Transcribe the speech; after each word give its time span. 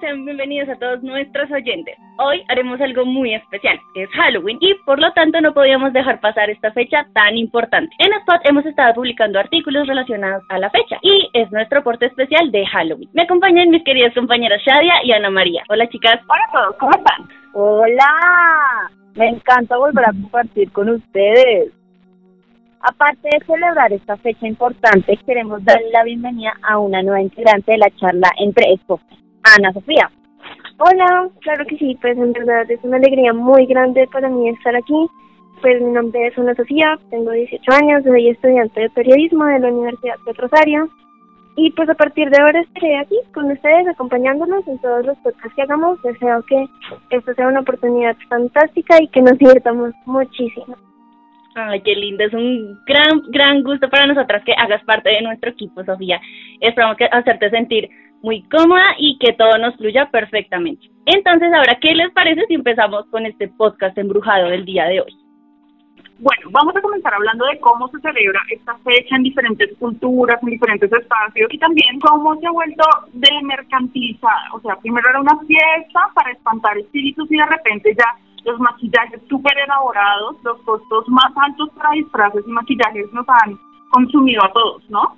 sean 0.00 0.24
bienvenidos 0.24 0.70
a 0.70 0.76
todos 0.76 1.02
nuestros 1.02 1.50
oyentes. 1.50 1.94
Hoy 2.20 2.42
haremos 2.48 2.80
algo 2.80 3.04
muy 3.04 3.32
especial, 3.32 3.78
es 3.94 4.10
Halloween, 4.10 4.58
y 4.60 4.74
por 4.84 4.98
lo 4.98 5.12
tanto 5.12 5.40
no 5.40 5.54
podíamos 5.54 5.92
dejar 5.92 6.18
pasar 6.18 6.50
esta 6.50 6.72
fecha 6.72 7.06
tan 7.14 7.36
importante. 7.36 7.94
En 8.00 8.12
Spot 8.12 8.40
hemos 8.42 8.66
estado 8.66 8.92
publicando 8.94 9.38
artículos 9.38 9.86
relacionados 9.86 10.42
a 10.48 10.58
la 10.58 10.68
fecha, 10.70 10.98
y 11.00 11.30
es 11.32 11.48
nuestro 11.52 11.78
aporte 11.78 12.06
especial 12.06 12.50
de 12.50 12.66
Halloween. 12.66 13.08
Me 13.12 13.22
acompañan 13.22 13.70
mis 13.70 13.84
queridas 13.84 14.12
compañeras 14.14 14.60
Shadia 14.66 14.94
y 15.04 15.12
Ana 15.12 15.30
María. 15.30 15.62
Hola 15.68 15.88
chicas. 15.90 16.20
Hola 16.26 16.42
a 16.48 16.52
todos, 16.52 16.76
¿cómo 16.80 16.90
están? 16.90 17.28
Hola, 17.52 18.90
me 19.14 19.28
encanta 19.28 19.76
volver 19.76 20.06
a 20.06 20.12
compartir 20.12 20.72
con 20.72 20.88
ustedes. 20.88 21.72
Aparte 22.80 23.28
de 23.30 23.46
celebrar 23.46 23.92
esta 23.92 24.16
fecha 24.16 24.44
importante, 24.44 25.16
queremos 25.24 25.64
darle 25.64 25.88
la 25.92 26.02
bienvenida 26.02 26.52
a 26.68 26.80
una 26.80 27.00
nueva 27.00 27.22
integrante 27.22 27.70
de 27.70 27.78
la 27.78 27.90
charla 27.90 28.28
entre 28.40 28.72
Expo 28.72 29.00
Ana 29.56 29.72
Sofía. 29.72 30.10
Hola, 30.80 31.28
claro 31.40 31.64
que 31.66 31.76
sí, 31.76 31.98
pues 32.00 32.16
en 32.16 32.32
verdad 32.32 32.70
es 32.70 32.78
una 32.84 32.98
alegría 32.98 33.32
muy 33.32 33.66
grande 33.66 34.06
para 34.12 34.28
mí 34.28 34.48
estar 34.48 34.76
aquí. 34.76 35.08
Pues 35.60 35.82
mi 35.82 35.90
nombre 35.90 36.28
es 36.28 36.38
Ana 36.38 36.54
Sofía, 36.54 36.96
tengo 37.10 37.32
18 37.32 37.72
años, 37.72 38.04
soy 38.04 38.28
estudiante 38.28 38.82
de 38.82 38.90
periodismo 38.90 39.44
de 39.46 39.58
la 39.58 39.72
Universidad 39.72 40.14
de 40.24 40.32
Rosario. 40.34 40.88
Y 41.56 41.72
pues 41.72 41.88
a 41.88 41.94
partir 41.94 42.30
de 42.30 42.40
ahora 42.40 42.60
estaré 42.60 42.96
aquí 42.96 43.16
con 43.34 43.50
ustedes 43.50 43.88
acompañándonos 43.88 44.68
en 44.68 44.78
todos 44.78 45.04
los 45.04 45.18
podcasts 45.18 45.52
que 45.56 45.62
hagamos. 45.62 46.00
Deseo 46.02 46.44
que 46.44 46.68
esto 47.10 47.34
sea 47.34 47.48
una 47.48 47.60
oportunidad 47.60 48.16
fantástica 48.28 49.02
y 49.02 49.08
que 49.08 49.20
nos 49.20 49.36
divirtamos 49.36 49.92
muchísimo. 50.06 50.76
Ay, 51.56 51.80
qué 51.80 51.96
lindo, 51.96 52.22
es 52.22 52.32
un 52.32 52.78
gran, 52.86 53.20
gran 53.30 53.64
gusto 53.64 53.90
para 53.90 54.06
nosotras 54.06 54.44
que 54.44 54.52
hagas 54.52 54.84
parte 54.84 55.10
de 55.10 55.22
nuestro 55.22 55.50
equipo, 55.50 55.82
Sofía. 55.82 56.20
Esperamos 56.60 56.96
que 56.96 57.06
hacerte 57.06 57.50
sentir 57.50 57.90
muy 58.22 58.42
cómoda 58.48 58.84
y 58.98 59.18
que 59.18 59.32
todo 59.32 59.56
nos 59.58 59.76
fluya 59.76 60.10
perfectamente. 60.10 60.90
Entonces, 61.06 61.52
ahora, 61.52 61.78
¿qué 61.80 61.94
les 61.94 62.10
parece 62.12 62.46
si 62.46 62.54
empezamos 62.54 63.06
con 63.06 63.24
este 63.26 63.48
podcast 63.48 63.96
embrujado 63.96 64.48
del 64.48 64.64
día 64.64 64.84
de 64.86 65.00
hoy? 65.00 65.16
Bueno, 66.20 66.48
vamos 66.50 66.74
a 66.74 66.82
comenzar 66.82 67.14
hablando 67.14 67.46
de 67.46 67.60
cómo 67.60 67.86
se 67.88 68.00
celebra 68.00 68.40
esta 68.50 68.76
fecha 68.78 69.14
en 69.14 69.22
diferentes 69.22 69.70
culturas, 69.78 70.42
en 70.42 70.50
diferentes 70.50 70.92
espacios 70.92 71.48
y 71.48 71.58
también 71.58 72.00
cómo 72.00 72.34
se 72.40 72.46
ha 72.48 72.50
vuelto 72.50 72.82
de 73.12 73.28
mercantilizada. 73.44 74.50
O 74.52 74.60
sea, 74.60 74.74
primero 74.76 75.08
era 75.08 75.20
una 75.20 75.38
fiesta 75.46 76.10
para 76.14 76.32
espantar 76.32 76.76
espíritus 76.76 77.30
y 77.30 77.36
de 77.36 77.46
repente 77.46 77.94
ya 77.96 78.18
los 78.44 78.58
maquillajes 78.58 79.20
súper 79.28 79.56
elaborados, 79.58 80.36
los 80.42 80.60
costos 80.62 81.08
más 81.08 81.32
altos 81.36 81.70
para 81.76 81.90
disfraces 81.90 82.44
y 82.46 82.50
maquillajes 82.50 83.12
nos 83.12 83.26
han 83.28 83.56
consumido 83.90 84.44
a 84.44 84.52
todos, 84.52 84.90
¿no? 84.90 85.16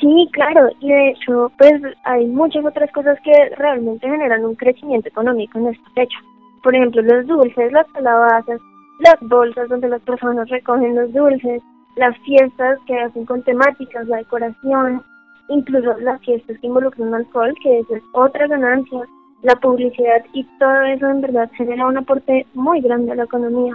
Sí, 0.00 0.28
claro, 0.32 0.68
y 0.80 0.88
de 0.88 1.08
hecho, 1.10 1.50
pues 1.58 1.72
hay 2.04 2.26
muchas 2.26 2.64
otras 2.64 2.90
cosas 2.92 3.18
que 3.24 3.32
realmente 3.56 4.08
generan 4.08 4.44
un 4.44 4.54
crecimiento 4.54 5.08
económico 5.08 5.58
en 5.58 5.68
esta 5.68 5.90
fecha. 5.94 6.18
Por 6.62 6.74
ejemplo, 6.74 7.00
los 7.02 7.26
dulces, 7.26 7.72
las 7.72 7.86
calabazas, 7.92 8.60
las 9.00 9.16
bolsas 9.22 9.68
donde 9.68 9.88
las 9.88 10.02
personas 10.02 10.48
recogen 10.50 10.96
los 10.96 11.12
dulces, 11.12 11.62
las 11.96 12.16
fiestas 12.18 12.78
que 12.86 12.98
hacen 12.98 13.24
con 13.24 13.42
temáticas, 13.42 14.06
la 14.06 14.18
decoración, 14.18 15.02
incluso 15.48 15.96
las 16.00 16.20
fiestas 16.20 16.58
que 16.58 16.66
involucran 16.66 17.14
alcohol, 17.14 17.54
que 17.62 17.80
es 17.80 17.86
otra 18.12 18.46
ganancia, 18.46 19.00
la 19.42 19.54
publicidad 19.56 20.24
y 20.32 20.44
todo 20.58 20.82
eso 20.82 21.08
en 21.08 21.20
verdad 21.22 21.50
genera 21.56 21.86
un 21.86 21.96
aporte 21.96 22.46
muy 22.54 22.80
grande 22.80 23.12
a 23.12 23.16
la 23.16 23.24
economía. 23.24 23.74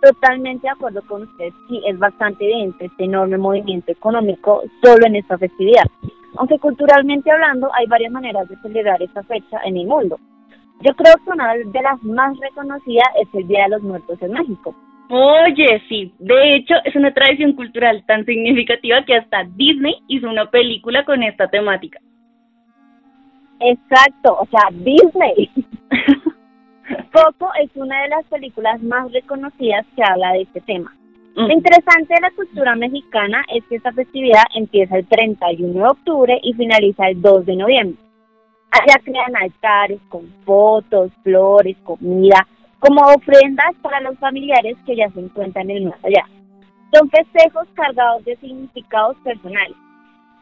Totalmente 0.00 0.66
de 0.66 0.70
acuerdo 0.70 1.02
con 1.02 1.22
usted, 1.22 1.52
sí, 1.68 1.82
es 1.86 1.98
bastante 1.98 2.44
evidente 2.44 2.86
este 2.86 3.04
enorme 3.04 3.36
movimiento 3.36 3.90
económico 3.90 4.62
solo 4.82 5.06
en 5.06 5.16
esta 5.16 5.36
festividad. 5.38 5.86
Aunque 6.36 6.58
culturalmente 6.58 7.30
hablando 7.30 7.68
hay 7.74 7.86
varias 7.86 8.12
maneras 8.12 8.48
de 8.48 8.56
celebrar 8.58 9.02
esta 9.02 9.24
fecha 9.24 9.58
en 9.64 9.76
el 9.76 9.86
mundo. 9.86 10.18
Yo 10.80 10.94
creo 10.94 11.14
que 11.16 11.30
una 11.30 11.54
de 11.54 11.82
las 11.82 12.00
más 12.04 12.38
reconocidas 12.38 13.08
es 13.20 13.28
el 13.34 13.48
Día 13.48 13.64
de 13.64 13.70
los 13.70 13.82
Muertos 13.82 14.22
en 14.22 14.32
México. 14.32 14.74
Oye, 15.10 15.82
sí, 15.88 16.12
de 16.18 16.56
hecho 16.56 16.74
es 16.84 16.94
una 16.94 17.12
tradición 17.12 17.54
cultural 17.54 18.04
tan 18.06 18.24
significativa 18.24 19.04
que 19.04 19.16
hasta 19.16 19.44
Disney 19.56 19.96
hizo 20.06 20.28
una 20.28 20.48
película 20.48 21.04
con 21.04 21.22
esta 21.24 21.48
temática. 21.48 21.98
Exacto, 23.58 24.38
o 24.38 24.46
sea, 24.46 24.68
Disney. 24.70 25.50
Coco 27.12 27.50
es 27.60 27.70
una 27.74 28.02
de 28.02 28.08
las 28.08 28.24
películas 28.26 28.82
más 28.82 29.10
reconocidas 29.12 29.86
que 29.94 30.02
habla 30.02 30.32
de 30.32 30.42
este 30.42 30.60
tema. 30.62 30.94
Lo 31.34 31.52
interesante 31.52 32.14
de 32.14 32.20
la 32.20 32.30
cultura 32.32 32.74
mexicana 32.74 33.44
es 33.54 33.62
que 33.66 33.76
esta 33.76 33.92
festividad 33.92 34.42
empieza 34.56 34.96
el 34.96 35.06
31 35.06 35.72
de 35.72 35.86
octubre 35.86 36.40
y 36.42 36.52
finaliza 36.54 37.08
el 37.08 37.22
2 37.22 37.46
de 37.46 37.56
noviembre. 37.56 38.02
Allá 38.70 39.00
crean 39.04 39.36
altares 39.36 40.00
con 40.08 40.26
fotos, 40.44 41.12
flores, 41.22 41.76
comida, 41.84 42.46
como 42.80 43.02
ofrendas 43.02 43.74
para 43.82 44.00
los 44.00 44.18
familiares 44.18 44.76
que 44.84 44.96
ya 44.96 45.08
se 45.10 45.20
encuentran 45.20 45.70
en 45.70 45.76
el 45.76 45.84
más 45.84 46.04
allá. 46.04 46.24
Son 46.92 47.08
festejos 47.08 47.68
cargados 47.74 48.24
de 48.24 48.36
significados 48.36 49.16
personales. 49.18 49.76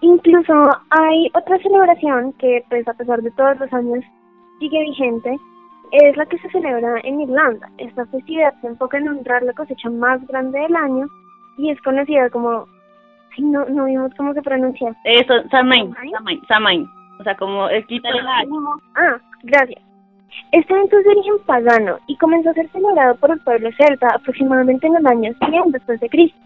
Incluso 0.00 0.54
hay 0.90 1.30
otra 1.34 1.58
celebración 1.58 2.32
que, 2.34 2.64
pues 2.68 2.86
a 2.88 2.94
pesar 2.94 3.20
de 3.20 3.30
todos 3.32 3.58
los 3.58 3.72
años, 3.72 4.04
sigue 4.60 4.80
vigente 4.80 5.36
es 5.92 6.16
la 6.16 6.26
que 6.26 6.38
se 6.38 6.50
celebra 6.50 7.00
en 7.02 7.20
Irlanda. 7.20 7.68
Esta 7.78 8.06
festividad 8.06 8.54
se 8.60 8.68
enfoca 8.68 8.98
en 8.98 9.08
honrar 9.08 9.42
la 9.42 9.52
cosecha 9.52 9.90
más 9.90 10.24
grande 10.26 10.58
del 10.58 10.76
año 10.76 11.06
y 11.58 11.70
es 11.70 11.80
conocida 11.82 12.30
como... 12.30 12.66
Ay, 13.36 13.44
no, 13.44 13.64
no 13.66 13.84
vimos 13.84 14.12
cómo 14.16 14.32
se 14.34 14.42
pronuncia. 14.42 14.94
Eso, 15.04 15.34
Samain, 15.50 15.94
Samain, 16.48 16.86
O 17.20 17.22
sea, 17.22 17.36
como 17.36 17.68
el 17.68 17.84
Ah, 18.94 19.16
gracias. 19.42 19.82
Este 20.52 20.72
evento 20.72 20.98
es 20.98 21.04
de 21.04 21.10
origen 21.10 21.34
pagano 21.46 21.98
y 22.06 22.16
comenzó 22.16 22.50
a 22.50 22.54
ser 22.54 22.68
celebrado 22.70 23.16
por 23.16 23.30
el 23.30 23.40
pueblo 23.40 23.70
celta 23.76 24.08
aproximadamente 24.14 24.86
en 24.86 24.96
el 24.96 25.06
año 25.06 25.32
100 25.38 25.72
después 25.72 26.00
de 26.00 26.08
Cristo. 26.08 26.38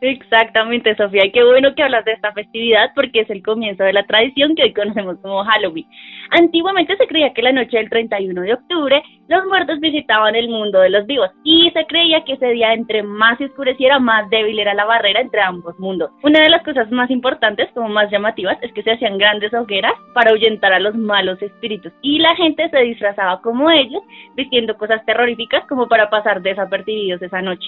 Exactamente, 0.00 0.94
Sofía. 0.94 1.24
Y 1.24 1.32
qué 1.32 1.42
bueno 1.42 1.74
que 1.74 1.82
hablas 1.82 2.04
de 2.04 2.12
esta 2.12 2.32
festividad 2.32 2.90
porque 2.94 3.20
es 3.20 3.30
el 3.30 3.42
comienzo 3.42 3.82
de 3.82 3.94
la 3.94 4.04
tradición 4.06 4.54
que 4.54 4.64
hoy 4.64 4.74
conocemos 4.74 5.16
como 5.22 5.42
Halloween. 5.44 5.86
Antiguamente 6.30 6.96
se 6.96 7.06
creía 7.06 7.32
que 7.32 7.42
la 7.42 7.52
noche 7.52 7.78
del 7.78 7.88
31 7.88 8.42
de 8.42 8.54
octubre 8.54 9.02
los 9.28 9.44
muertos 9.46 9.80
visitaban 9.80 10.36
el 10.36 10.48
mundo 10.48 10.80
de 10.80 10.90
los 10.90 11.06
vivos 11.06 11.30
y 11.44 11.70
se 11.70 11.86
creía 11.86 12.24
que 12.24 12.34
ese 12.34 12.48
día 12.48 12.74
entre 12.74 13.02
más 13.02 13.38
se 13.38 13.46
oscureciera, 13.46 13.98
más 13.98 14.28
débil 14.28 14.58
era 14.58 14.74
la 14.74 14.84
barrera 14.84 15.20
entre 15.20 15.40
ambos 15.40 15.78
mundos. 15.78 16.10
Una 16.22 16.40
de 16.40 16.50
las 16.50 16.62
cosas 16.62 16.90
más 16.90 17.10
importantes, 17.10 17.70
como 17.72 17.88
más 17.88 18.10
llamativas, 18.10 18.58
es 18.60 18.72
que 18.72 18.82
se 18.82 18.92
hacían 18.92 19.18
grandes 19.18 19.52
hogueras 19.54 19.94
para 20.14 20.30
ahuyentar 20.30 20.72
a 20.72 20.80
los 20.80 20.94
malos 20.94 21.40
espíritus 21.40 21.92
y 22.02 22.18
la 22.18 22.34
gente 22.36 22.68
se 22.68 22.78
disfrazaba 22.80 23.40
como 23.40 23.70
ellos, 23.70 24.02
vistiendo 24.34 24.76
cosas 24.76 25.04
terroríficas 25.06 25.66
como 25.68 25.88
para 25.88 26.10
pasar 26.10 26.42
desapercibidos 26.42 27.22
esa 27.22 27.40
noche. 27.40 27.66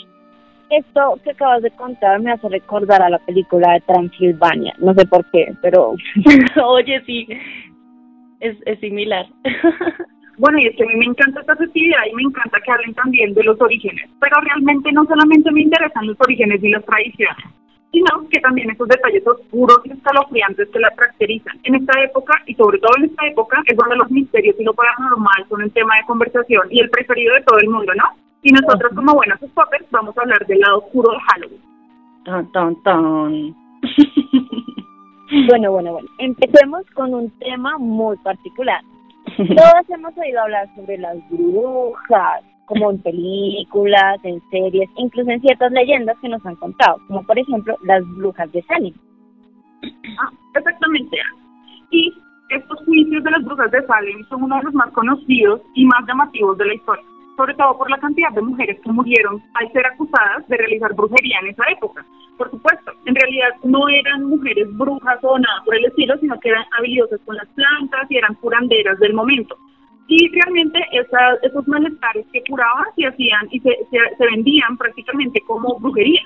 Esto 0.70 1.18
que 1.24 1.30
acabas 1.30 1.62
de 1.62 1.70
contar 1.70 2.20
me 2.20 2.32
hace 2.32 2.48
recordar 2.48 3.02
a 3.02 3.10
la 3.10 3.18
película 3.20 3.72
de 3.72 3.80
Transilvania. 3.80 4.74
No 4.78 4.92
sé 4.94 5.06
por 5.06 5.24
qué, 5.30 5.54
pero... 5.62 5.94
Oye, 6.64 7.02
sí, 7.06 7.26
es, 8.40 8.56
es 8.66 8.78
similar. 8.80 9.26
Bueno, 10.38 10.60
y 10.60 10.68
es 10.68 10.76
que 10.76 10.84
a 10.84 10.86
mí 10.86 10.94
me 10.94 11.06
encanta 11.06 11.40
esta 11.40 11.56
festividad 11.56 11.98
y 12.08 12.14
me 12.14 12.22
encanta 12.22 12.60
que 12.64 12.70
hablen 12.70 12.94
también 12.94 13.34
de 13.34 13.42
los 13.42 13.60
orígenes. 13.60 14.08
Pero 14.20 14.40
realmente 14.40 14.92
no 14.92 15.04
solamente 15.04 15.50
me 15.50 15.62
interesan 15.62 16.06
los 16.06 16.16
orígenes 16.20 16.62
y 16.62 16.68
las 16.68 16.84
tradiciones, 16.84 17.44
sino 17.90 18.28
que 18.30 18.38
también 18.40 18.70
esos 18.70 18.86
detalles 18.86 19.26
oscuros 19.26 19.80
y 19.84 19.90
escalofriantes 19.90 20.68
que 20.68 20.78
la 20.78 20.90
caracterizan. 20.90 21.58
En 21.64 21.74
esta 21.74 22.00
época, 22.02 22.40
y 22.46 22.54
sobre 22.54 22.78
todo 22.78 22.92
en 22.98 23.06
esta 23.06 23.26
época, 23.26 23.62
es 23.66 23.76
donde 23.76 23.96
los 23.96 24.10
misterios 24.12 24.54
y 24.60 24.62
lo 24.62 24.74
paranormal 24.74 25.44
son 25.48 25.62
el 25.62 25.72
tema 25.72 25.96
de 25.96 26.06
conversación 26.06 26.68
y 26.70 26.80
el 26.80 26.90
preferido 26.90 27.34
de 27.34 27.42
todo 27.42 27.58
el 27.58 27.70
mundo, 27.70 27.92
¿no? 27.96 28.04
Y 28.42 28.52
nosotros 28.52 28.92
como 28.94 29.14
buenos 29.14 29.40
spotters 29.40 29.86
vamos 29.90 30.16
a 30.16 30.20
hablar 30.22 30.46
del 30.46 30.60
lado 30.60 30.78
oscuro 30.78 31.10
de 31.12 31.18
Halloween. 31.28 31.62
Tan, 32.24 32.52
tan, 32.52 32.82
tan. 32.82 33.32
bueno, 35.48 35.72
bueno, 35.72 35.92
bueno. 35.92 36.08
Empecemos 36.18 36.84
con 36.94 37.14
un 37.14 37.30
tema 37.38 37.78
muy 37.78 38.16
particular. 38.18 38.80
Todos 39.36 39.88
hemos 39.88 40.16
oído 40.16 40.40
hablar 40.40 40.68
sobre 40.76 40.98
las 40.98 41.16
brujas, 41.30 42.44
como 42.66 42.90
en 42.92 43.02
películas, 43.02 44.20
en 44.22 44.40
series, 44.50 44.88
incluso 44.96 45.30
en 45.30 45.40
ciertas 45.40 45.72
leyendas 45.72 46.16
que 46.20 46.28
nos 46.28 46.44
han 46.46 46.56
contado, 46.56 46.98
como 47.08 47.24
por 47.24 47.38
ejemplo 47.38 47.76
las 47.84 48.04
brujas 48.16 48.50
de 48.52 48.62
Salem. 48.62 48.94
Ah, 50.20 50.30
exactamente. 50.54 51.18
Y 51.90 52.12
estos 52.50 52.84
juicios 52.84 53.24
de 53.24 53.30
las 53.32 53.44
brujas 53.44 53.70
de 53.72 53.84
Salem 53.86 54.24
son 54.28 54.44
uno 54.44 54.58
de 54.58 54.62
los 54.64 54.74
más 54.74 54.90
conocidos 54.92 55.60
y 55.74 55.84
más 55.86 56.06
llamativos 56.06 56.56
de 56.56 56.66
la 56.66 56.74
historia 56.74 57.04
sobre 57.38 57.54
todo 57.54 57.78
por 57.78 57.88
la 57.88 57.98
cantidad 57.98 58.32
de 58.32 58.42
mujeres 58.42 58.80
que 58.82 58.90
murieron 58.90 59.40
al 59.54 59.72
ser 59.72 59.86
acusadas 59.86 60.46
de 60.48 60.56
realizar 60.56 60.92
brujería 60.92 61.38
en 61.40 61.50
esa 61.50 61.62
época. 61.70 62.04
Por 62.36 62.50
supuesto, 62.50 62.92
en 63.06 63.14
realidad 63.14 63.50
no 63.62 63.88
eran 63.88 64.24
mujeres 64.24 64.66
brujas 64.76 65.18
o 65.22 65.38
nada 65.38 65.62
por 65.64 65.76
el 65.76 65.84
estilo, 65.84 66.18
sino 66.18 66.38
que 66.40 66.48
eran 66.48 66.64
habilidosas 66.76 67.20
con 67.24 67.36
las 67.36 67.46
plantas 67.50 68.10
y 68.10 68.16
eran 68.16 68.34
curanderas 68.34 68.98
del 68.98 69.14
momento. 69.14 69.56
y 70.10 70.26
realmente 70.30 70.80
esos 71.42 71.68
malestares 71.68 72.24
que 72.32 72.42
curaban 72.48 72.86
se 72.96 73.06
hacían 73.06 73.46
y 73.50 73.60
se, 73.60 73.76
se, 73.90 74.24
vendían 74.24 74.78
prácticamente 74.78 75.38
como 75.46 75.78
brujería. 75.78 76.22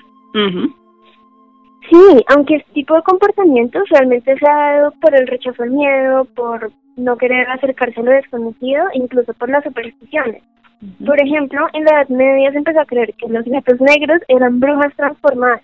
Sí, 1.89 2.23
aunque 2.29 2.55
este 2.55 2.71
tipo 2.71 2.95
de 2.95 3.01
comportamientos 3.03 3.83
realmente 3.89 4.37
se 4.37 4.47
ha 4.47 4.75
dado 4.75 4.93
por 5.01 5.13
el 5.13 5.27
rechazo 5.27 5.63
al 5.63 5.71
miedo, 5.71 6.23
por 6.33 6.71
no 6.95 7.17
querer 7.17 7.49
acercarse 7.49 7.99
a 7.99 8.03
lo 8.03 8.11
desconocido, 8.11 8.85
incluso 8.93 9.33
por 9.33 9.49
las 9.49 9.65
supersticiones. 9.65 10.41
Por 11.05 11.21
ejemplo, 11.21 11.67
en 11.73 11.85
la 11.85 11.91
Edad 11.91 12.09
Media 12.09 12.51
se 12.51 12.57
empezó 12.57 12.79
a 12.79 12.85
creer 12.85 13.13
que 13.13 13.27
los 13.27 13.45
gatos 13.45 13.79
negros 13.79 14.21
eran 14.27 14.59
brujas 14.59 14.93
transformadas. 14.95 15.61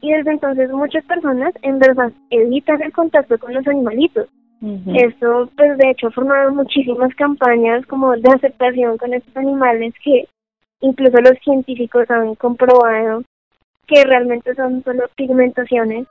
Y 0.00 0.12
desde 0.12 0.32
entonces 0.32 0.70
muchas 0.70 1.04
personas 1.04 1.52
en 1.62 1.78
verdad 1.78 2.12
evitan 2.30 2.82
el 2.82 2.92
contacto 2.92 3.38
con 3.38 3.54
los 3.54 3.66
animalitos. 3.66 4.28
Esto, 4.94 5.48
pues 5.56 5.78
de 5.78 5.90
hecho, 5.90 6.08
ha 6.08 6.10
formado 6.10 6.52
muchísimas 6.52 7.14
campañas 7.14 7.86
como 7.86 8.12
de 8.12 8.28
aceptación 8.30 8.98
con 8.98 9.14
estos 9.14 9.34
animales 9.34 9.94
que 10.04 10.28
incluso 10.80 11.18
los 11.18 11.38
científicos 11.42 12.10
han 12.10 12.34
comprobado 12.34 13.22
que 13.86 14.04
realmente 14.04 14.54
son 14.54 14.82
solo 14.84 15.04
pigmentaciones 15.16 16.06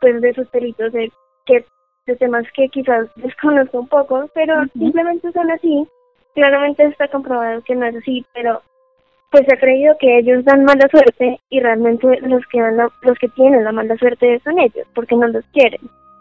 pues 0.00 0.20
de 0.22 0.32
sus 0.34 0.48
pelitos 0.48 0.92
de 0.92 1.12
que 1.46 1.64
de 2.06 2.16
temas 2.16 2.44
que 2.54 2.68
quizás 2.68 3.08
desconozco 3.16 3.80
un 3.80 3.88
poco, 3.88 4.30
pero 4.34 4.64
simplemente 4.72 5.30
son 5.32 5.50
así. 5.50 5.86
Claramente 6.34 6.84
está 6.84 7.08
comprobado 7.08 7.62
que 7.62 7.74
no 7.74 7.86
es 7.86 7.96
así, 7.96 8.24
pero 8.32 8.62
pues 9.30 9.46
se 9.46 9.54
ha 9.54 9.58
creído 9.58 9.96
que 9.98 10.18
ellos 10.18 10.44
dan 10.44 10.64
mala 10.64 10.88
suerte 10.88 11.40
y 11.50 11.60
realmente 11.60 12.06
los 12.22 12.44
que 12.46 12.60
dan 12.60 12.76
los 12.76 13.18
que 13.18 13.28
tienen 13.28 13.64
la 13.64 13.72
mala 13.72 13.96
suerte 13.96 14.40
son 14.42 14.58
ellos, 14.58 14.86
porque 14.94 15.16
no 15.16 15.28
los 15.28 15.44
quieren. 15.52 15.80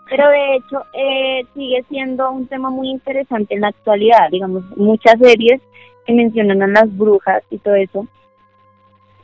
Pero 0.10 0.28
de 0.30 0.56
hecho 0.56 0.84
eh, 0.94 1.46
sigue 1.54 1.84
siendo 1.90 2.32
un 2.32 2.48
tema 2.48 2.70
muy 2.70 2.90
interesante 2.90 3.56
en 3.56 3.62
la 3.62 3.70
actualidad, 3.70 4.30
digamos, 4.32 4.64
muchas 4.78 5.20
series 5.20 5.62
que 6.06 6.14
mencionan 6.14 6.62
a 6.62 6.68
las 6.68 6.98
brujas 6.98 7.44
y 7.50 7.58
todo 7.60 7.76
eso. 7.76 8.08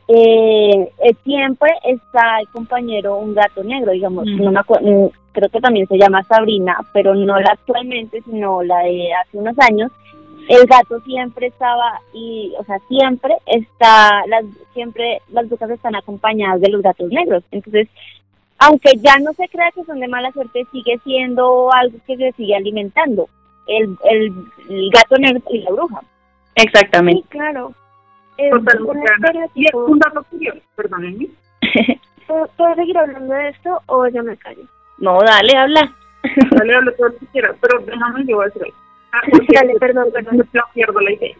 Eh, 0.08 0.92
eh 1.04 1.14
siempre 1.24 1.70
está 1.84 2.40
el 2.40 2.48
compañero 2.48 3.18
un 3.18 3.34
gato 3.34 3.64
negro, 3.64 3.92
digamos, 3.92 4.24
no 4.26 4.52
me 4.52 4.60
acuerdo, 4.60 5.10
creo 5.32 5.48
que 5.48 5.60
también 5.60 5.86
se 5.88 5.98
llama 5.98 6.22
Sabrina, 6.24 6.78
pero 6.92 7.14
no 7.14 7.38
la 7.38 7.50
actualmente, 7.52 8.22
sino 8.22 8.62
la 8.62 8.78
de 8.80 9.12
hace 9.12 9.38
unos 9.38 9.56
años. 9.58 9.92
El 10.48 10.66
gato 10.66 11.00
siempre 11.00 11.48
estaba 11.48 12.00
y, 12.12 12.54
o 12.58 12.64
sea, 12.64 12.78
siempre 12.88 13.34
está, 13.46 14.26
las, 14.26 14.44
siempre 14.74 15.20
las 15.30 15.48
brujas 15.48 15.70
están 15.70 15.96
acompañadas 15.96 16.60
de 16.60 16.70
los 16.70 16.82
gatos 16.82 17.10
negros. 17.10 17.42
Entonces, 17.50 17.88
aunque 18.58 18.96
ya 18.98 19.18
no 19.18 19.32
se 19.32 19.48
crea 19.48 19.70
que 19.72 19.84
son 19.84 20.00
de 20.00 20.08
mala 20.08 20.30
suerte, 20.32 20.66
sigue 20.72 20.98
siendo 21.04 21.72
algo 21.72 21.98
que 22.06 22.16
se 22.16 22.32
sigue 22.32 22.54
alimentando, 22.54 23.28
el, 23.66 23.96
el, 24.10 24.90
gato 24.90 25.16
negro 25.18 25.42
y 25.50 25.58
la 25.60 25.70
bruja. 25.72 26.00
Exactamente. 26.54 27.22
Sí, 27.22 27.28
claro. 27.28 27.72
Es 28.38 28.52
y 29.54 29.64
es 29.64 29.74
un 29.74 29.98
dato 29.98 30.22
curioso, 30.24 30.60
perdónenme. 30.76 31.28
¿Puedo 32.56 32.74
seguir 32.74 32.98
hablando 32.98 33.34
de 33.34 33.48
esto 33.48 33.80
o 33.86 34.06
ya 34.08 34.22
me 34.22 34.36
callo? 34.36 34.62
No, 34.98 35.18
dale, 35.20 35.56
habla. 35.56 35.94
Dale, 36.50 36.74
habla 36.74 36.92
todo 36.96 37.08
lo 37.08 37.18
que 37.18 37.26
quieras, 37.26 37.56
pero 37.60 37.78
déjame 37.80 38.24
yo 38.26 38.40
hacer 38.40 38.62
ah, 39.12 39.20
dale, 39.54 39.74
perdón, 39.78 40.08
perdón. 40.12 40.38
No 40.52 40.62
pierdo 40.74 41.00
la 41.00 41.12
idea. 41.12 41.36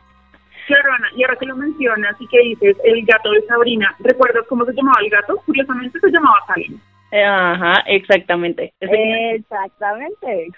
Claro, 0.67 0.93
Ana, 0.95 1.09
y 1.15 1.23
ahora 1.23 1.37
que 1.37 1.47
lo 1.47 1.57
mencionas 1.57 2.17
y 2.21 2.27
que 2.27 2.41
dices 2.41 2.77
el 2.85 3.05
gato 3.07 3.31
de 3.31 3.43
Sabrina, 3.43 3.95
¿recuerdas 4.01 4.45
cómo 4.49 4.65
se 4.65 4.73
llamaba 4.73 5.01
el 5.01 5.11
gato? 5.11 5.37
Curiosamente 5.47 6.01
se 6.01 6.11
llamaba 6.11 6.45
Salem. 6.47 6.81
Ajá, 7.13 7.85
exactamente. 7.87 8.73
Exactamente. 8.81 10.49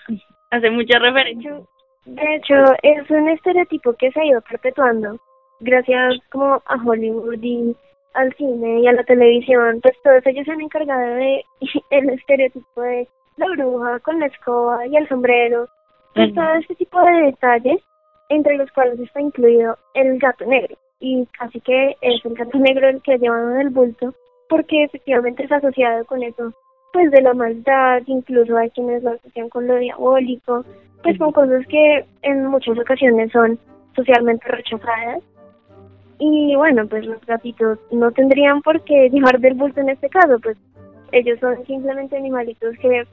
Hace 0.50 0.70
mucha 0.70 0.99
referencia. 0.99 1.60
De 2.06 2.34
hecho, 2.37 2.55
es 2.82 3.11
un 3.11 3.28
estereotipo 3.28 3.93
que 3.93 4.11
se 4.12 4.20
ha 4.20 4.25
ido 4.25 4.40
perpetuando 4.40 5.20
gracias 5.61 6.14
como 6.31 6.62
a 6.66 6.76
Hollywood 6.84 7.43
y 7.43 7.76
al 8.14 8.34
cine 8.34 8.81
y 8.81 8.87
a 8.87 8.93
la 8.93 9.04
televisión, 9.04 9.81
pues 9.81 9.94
todos 10.02 10.26
ellos 10.26 10.44
se 10.44 10.52
han 10.52 10.61
encargado 10.61 11.14
de 11.14 11.44
el 11.90 12.11
estereotipo 12.11 12.82
de 12.82 13.08
la 13.37 13.46
bruja 13.50 14.00
con 14.00 14.19
la 14.19 14.26
escoba 14.26 14.87
y 14.87 14.96
el 14.96 15.08
sombrero, 15.08 15.69
pues 16.14 16.34
todo 16.34 16.55
este 16.55 16.75
tipo 16.76 17.00
de 17.00 17.26
detalles, 17.26 17.81
entre 18.28 18.56
los 18.56 18.70
cuales 18.72 18.99
está 19.00 19.20
incluido 19.20 19.76
el 19.94 20.19
gato 20.19 20.44
negro. 20.46 20.76
Y 21.00 21.26
casi 21.38 21.60
que 21.60 21.96
es 22.00 22.25
el 22.25 22.34
gato 22.34 22.58
negro 22.58 22.88
el 22.88 23.02
que 23.02 23.19
llevado 23.19 23.55
en 23.55 23.60
el 23.60 23.70
bulto, 23.70 24.14
porque 24.49 24.84
efectivamente 24.84 25.44
es 25.44 25.52
asociado 25.52 26.05
con 26.06 26.22
eso, 26.22 26.52
pues 26.93 27.10
de 27.10 27.22
la 27.22 27.34
maldad, 27.34 28.02
incluso 28.06 28.56
hay 28.56 28.70
quienes 28.70 29.02
lo 29.02 29.10
asocian 29.10 29.49
con 29.49 29.66
lo 29.66 29.76
diabólico, 29.76 30.64
pues 31.02 31.19
con 31.19 31.32
cosas 31.32 31.66
que 31.66 32.05
en 32.22 32.46
muchas 32.46 32.78
ocasiones 32.78 33.31
son 33.31 33.58
socialmente 33.94 34.49
rechazadas. 34.49 35.22
Y 36.19 36.56
bueno, 36.56 36.87
pues 36.88 37.06
los 37.06 37.25
gatitos 37.26 37.78
no 37.93 38.11
tendrían 38.11 38.61
por 38.62 38.82
qué 38.82 39.08
llevar 39.08 39.38
del 39.38 39.54
bulto 39.54 39.81
en 39.81 39.90
este 39.90 40.08
caso, 40.08 40.38
pues 40.43 40.56
ellos 41.12 41.38
son 41.40 41.64
simplemente 41.66 42.16
animalitos 42.16 42.76
que 42.78 43.06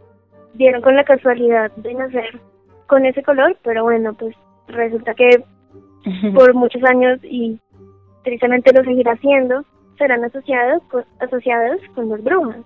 dieron 0.55 0.81
con 0.81 0.95
la 0.95 1.03
casualidad 1.03 1.71
de 1.75 1.93
nacer 1.93 2.39
con 2.87 3.05
ese 3.05 3.23
color, 3.23 3.57
pero 3.63 3.83
bueno, 3.83 4.13
pues 4.13 4.35
resulta 4.67 5.13
que 5.13 5.43
por 6.33 6.53
muchos 6.53 6.83
años 6.83 7.19
y 7.23 7.59
tristemente 8.23 8.73
lo 8.73 8.83
seguirá 8.83 9.13
haciendo, 9.13 9.63
serán 9.97 10.23
asociados 10.23 10.83
con, 10.89 11.05
asociados 11.19 11.79
con 11.93 12.09
los 12.09 12.23
brujas. 12.23 12.57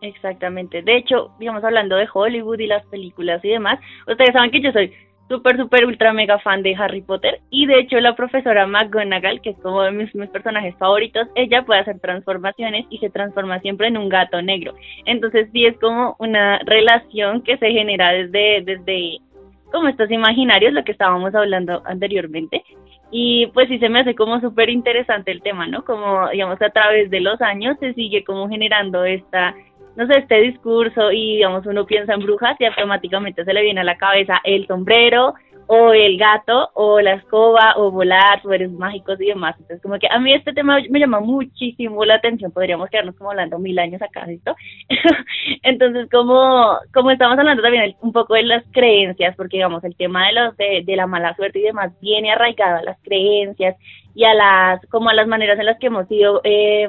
Exactamente. 0.00 0.82
De 0.82 0.96
hecho, 0.96 1.30
digamos, 1.38 1.62
hablando 1.64 1.96
de 1.96 2.08
Hollywood 2.12 2.58
y 2.58 2.66
las 2.66 2.84
películas 2.86 3.44
y 3.44 3.50
demás, 3.50 3.78
ustedes 4.06 4.32
saben 4.32 4.50
que 4.50 4.60
yo 4.60 4.72
soy 4.72 4.92
súper, 5.28 5.56
súper, 5.56 5.86
ultra 5.86 6.12
mega 6.12 6.38
fan 6.40 6.62
de 6.62 6.74
Harry 6.74 7.00
Potter 7.00 7.40
y 7.50 7.66
de 7.66 7.78
hecho 7.78 7.98
la 8.00 8.14
profesora 8.16 8.66
McGonagall, 8.66 9.40
que 9.40 9.50
es 9.50 9.58
como 9.58 9.82
de 9.82 9.92
mis, 9.92 10.14
mis, 10.14 10.28
personajes 10.28 10.74
favoritos, 10.76 11.28
ella 11.36 11.64
puede 11.64 11.80
hacer 11.80 12.00
transformaciones 12.00 12.84
y 12.90 12.98
se 12.98 13.10
transforma 13.10 13.60
siempre 13.60 13.86
en 13.86 13.96
un 13.96 14.08
gato 14.08 14.42
negro. 14.42 14.74
Entonces 15.06 15.48
sí 15.52 15.64
es 15.64 15.78
como 15.78 16.16
una 16.18 16.58
relación 16.66 17.42
que 17.42 17.56
se 17.58 17.70
genera 17.70 18.12
desde, 18.12 18.62
desde 18.62 19.18
como 19.72 19.88
estos 19.88 20.10
imaginarios, 20.10 20.72
lo 20.72 20.84
que 20.84 20.92
estábamos 20.92 21.34
hablando 21.34 21.82
anteriormente, 21.84 22.62
y 23.10 23.46
pues 23.48 23.68
sí 23.68 23.78
se 23.78 23.88
me 23.88 24.00
hace 24.00 24.14
como 24.14 24.40
súper 24.40 24.70
interesante 24.70 25.32
el 25.32 25.42
tema, 25.42 25.66
¿no? 25.66 25.84
Como, 25.84 26.28
digamos, 26.30 26.60
a 26.62 26.70
través 26.70 27.10
de 27.10 27.20
los 27.20 27.40
años 27.42 27.76
se 27.80 27.92
sigue 27.94 28.24
como 28.24 28.48
generando 28.48 29.04
esta, 29.04 29.54
no 29.96 30.06
sé, 30.06 30.18
este 30.18 30.40
discurso 30.40 31.12
y, 31.12 31.36
digamos, 31.36 31.66
uno 31.66 31.84
piensa 31.84 32.14
en 32.14 32.20
brujas 32.20 32.56
y 32.58 32.64
automáticamente 32.64 33.44
se 33.44 33.52
le 33.52 33.62
viene 33.62 33.80
a 33.80 33.84
la 33.84 33.96
cabeza 33.96 34.40
el 34.44 34.66
sombrero, 34.66 35.34
o 35.66 35.92
el 35.92 36.18
gato, 36.18 36.70
o 36.74 37.00
la 37.00 37.14
escoba, 37.14 37.74
o 37.76 37.90
volar, 37.90 38.42
poderes 38.42 38.70
mágicos 38.70 39.20
y 39.20 39.26
demás. 39.26 39.54
Entonces, 39.58 39.82
como 39.82 39.98
que 39.98 40.08
a 40.10 40.18
mí 40.18 40.32
este 40.34 40.52
tema 40.52 40.78
me 40.90 40.98
llama 40.98 41.20
muchísimo 41.20 42.04
la 42.04 42.16
atención. 42.16 42.52
Podríamos 42.52 42.90
quedarnos 42.90 43.16
como 43.16 43.30
hablando 43.30 43.58
mil 43.58 43.78
años 43.78 44.02
acá, 44.02 44.26
¿listo? 44.26 44.54
Entonces, 45.62 46.08
como, 46.10 46.76
como 46.92 47.10
estamos 47.10 47.38
hablando 47.38 47.62
también 47.62 47.96
un 48.00 48.12
poco 48.12 48.34
de 48.34 48.42
las 48.44 48.64
creencias, 48.72 49.36
porque 49.36 49.58
digamos, 49.58 49.82
el 49.84 49.96
tema 49.96 50.26
de 50.26 50.32
los 50.32 50.56
de, 50.56 50.82
de 50.84 50.96
la 50.96 51.06
mala 51.06 51.34
suerte 51.36 51.58
y 51.58 51.62
demás 51.62 51.92
viene 52.00 52.32
arraigado 52.32 52.78
a 52.78 52.82
las 52.82 52.98
creencias 53.02 53.76
y 54.14 54.24
a 54.24 54.34
las, 54.34 54.86
como 54.86 55.08
a 55.08 55.14
las 55.14 55.26
maneras 55.26 55.58
en 55.58 55.66
las 55.66 55.78
que 55.78 55.86
hemos 55.86 56.06
sido 56.08 56.40
eh, 56.44 56.88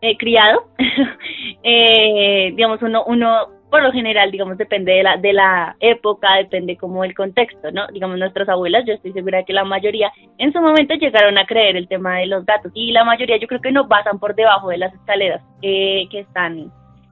eh, 0.00 0.16
criado. 0.18 0.68
eh, 1.62 2.52
digamos, 2.54 2.82
uno, 2.82 3.04
uno 3.06 3.53
por 3.74 3.82
lo 3.82 3.90
general, 3.90 4.30
digamos, 4.30 4.56
depende 4.56 4.92
de 4.92 5.02
la, 5.02 5.16
de 5.16 5.32
la 5.32 5.74
época, 5.80 6.36
depende 6.36 6.76
como 6.76 7.02
el 7.02 7.12
contexto, 7.12 7.72
¿no? 7.72 7.88
Digamos, 7.88 8.16
nuestras 8.16 8.48
abuelas, 8.48 8.84
yo 8.86 8.94
estoy 8.94 9.12
segura 9.12 9.42
que 9.42 9.52
la 9.52 9.64
mayoría 9.64 10.12
en 10.38 10.52
su 10.52 10.60
momento 10.60 10.94
llegaron 10.94 11.36
a 11.38 11.44
creer 11.44 11.76
el 11.76 11.88
tema 11.88 12.18
de 12.18 12.26
los 12.26 12.46
gatos 12.46 12.70
y 12.72 12.92
la 12.92 13.02
mayoría 13.02 13.36
yo 13.36 13.48
creo 13.48 13.60
que 13.60 13.72
no 13.72 13.88
pasan 13.88 14.20
por 14.20 14.36
debajo 14.36 14.68
de 14.68 14.78
las 14.78 14.94
escaleras 14.94 15.42
eh, 15.60 16.06
que 16.08 16.20
están 16.20 16.70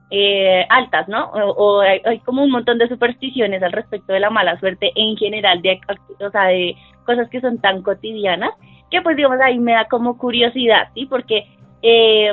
eh, 0.09 0.65
altas, 0.69 1.09
¿no? 1.09 1.25
O, 1.33 1.81
hay, 1.81 2.19
como 2.19 2.41
un 2.41 2.51
montón 2.51 2.77
de 2.77 2.87
supersticiones 2.87 3.61
al 3.61 3.73
respecto 3.73 4.13
de 4.13 4.21
la 4.21 4.29
mala 4.29 4.57
suerte 4.61 4.93
en 4.95 5.17
general, 5.17 5.61
de, 5.61 5.81
o 6.25 6.31
sea, 6.31 6.45
de 6.45 6.77
cosas 7.05 7.27
que 7.29 7.41
son 7.41 7.59
tan 7.59 7.81
cotidianas, 7.81 8.51
que 8.89 9.01
pues 9.01 9.17
digamos 9.17 9.41
ahí 9.41 9.59
me 9.59 9.73
da 9.73 9.89
como 9.89 10.17
curiosidad, 10.17 10.87
¿sí? 10.93 11.07
Porque... 11.07 11.45
Eh, 11.81 12.31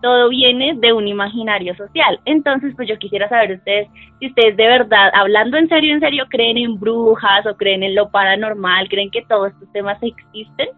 todo 0.00 0.28
viene 0.28 0.74
de 0.76 0.92
un 0.92 1.08
imaginario 1.08 1.74
social. 1.76 2.20
Entonces, 2.24 2.74
pues 2.76 2.88
yo 2.88 2.98
quisiera 2.98 3.28
saber 3.28 3.52
ustedes 3.52 3.88
si 4.18 4.28
ustedes 4.28 4.56
de 4.56 4.66
verdad, 4.66 5.10
hablando 5.14 5.56
en 5.56 5.68
serio, 5.68 5.94
en 5.94 6.00
serio, 6.00 6.24
creen 6.28 6.56
en 6.56 6.78
brujas 6.78 7.46
o 7.46 7.56
creen 7.56 7.82
en 7.82 7.94
lo 7.94 8.10
paranormal, 8.10 8.88
creen 8.88 9.10
que 9.10 9.24
todos 9.28 9.52
estos 9.52 9.70
temas 9.72 9.98
existen. 10.02 10.68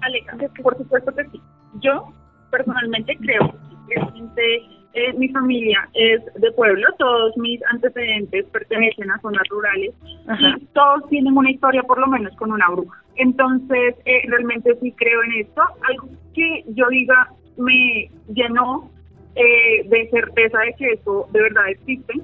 Alexa, 0.00 0.36
por 0.62 0.76
supuesto 0.76 1.14
que 1.14 1.24
sí. 1.30 1.40
Yo 1.80 2.12
personalmente 2.50 3.16
creo 3.18 3.54
que 3.88 4.78
eh, 4.94 5.12
mi 5.14 5.28
familia 5.28 5.88
es 5.94 6.20
de 6.34 6.50
pueblo, 6.52 6.86
todos 6.98 7.36
mis 7.36 7.60
antecedentes 7.70 8.46
pertenecen 8.46 9.10
a 9.10 9.20
zonas 9.20 9.46
rurales 9.48 9.94
y 10.38 10.64
todos 10.74 11.08
tienen 11.08 11.36
una 11.36 11.50
historia 11.50 11.82
por 11.82 12.00
lo 12.00 12.06
menos 12.06 12.34
con 12.36 12.50
una 12.52 12.68
bruja. 12.70 13.02
Entonces, 13.16 13.94
eh, 14.04 14.22
realmente 14.28 14.76
sí 14.80 14.92
creo 14.92 15.22
en 15.24 15.32
esto. 15.40 15.62
Algo 15.88 16.08
que 16.34 16.64
yo 16.68 16.88
diga 16.88 17.28
me 17.58 18.10
llenó 18.32 18.90
eh, 19.34 19.86
de 19.88 20.08
certeza 20.10 20.58
de 20.60 20.74
que 20.74 20.92
eso 20.92 21.28
de 21.32 21.42
verdad 21.42 21.68
existe, 21.68 22.14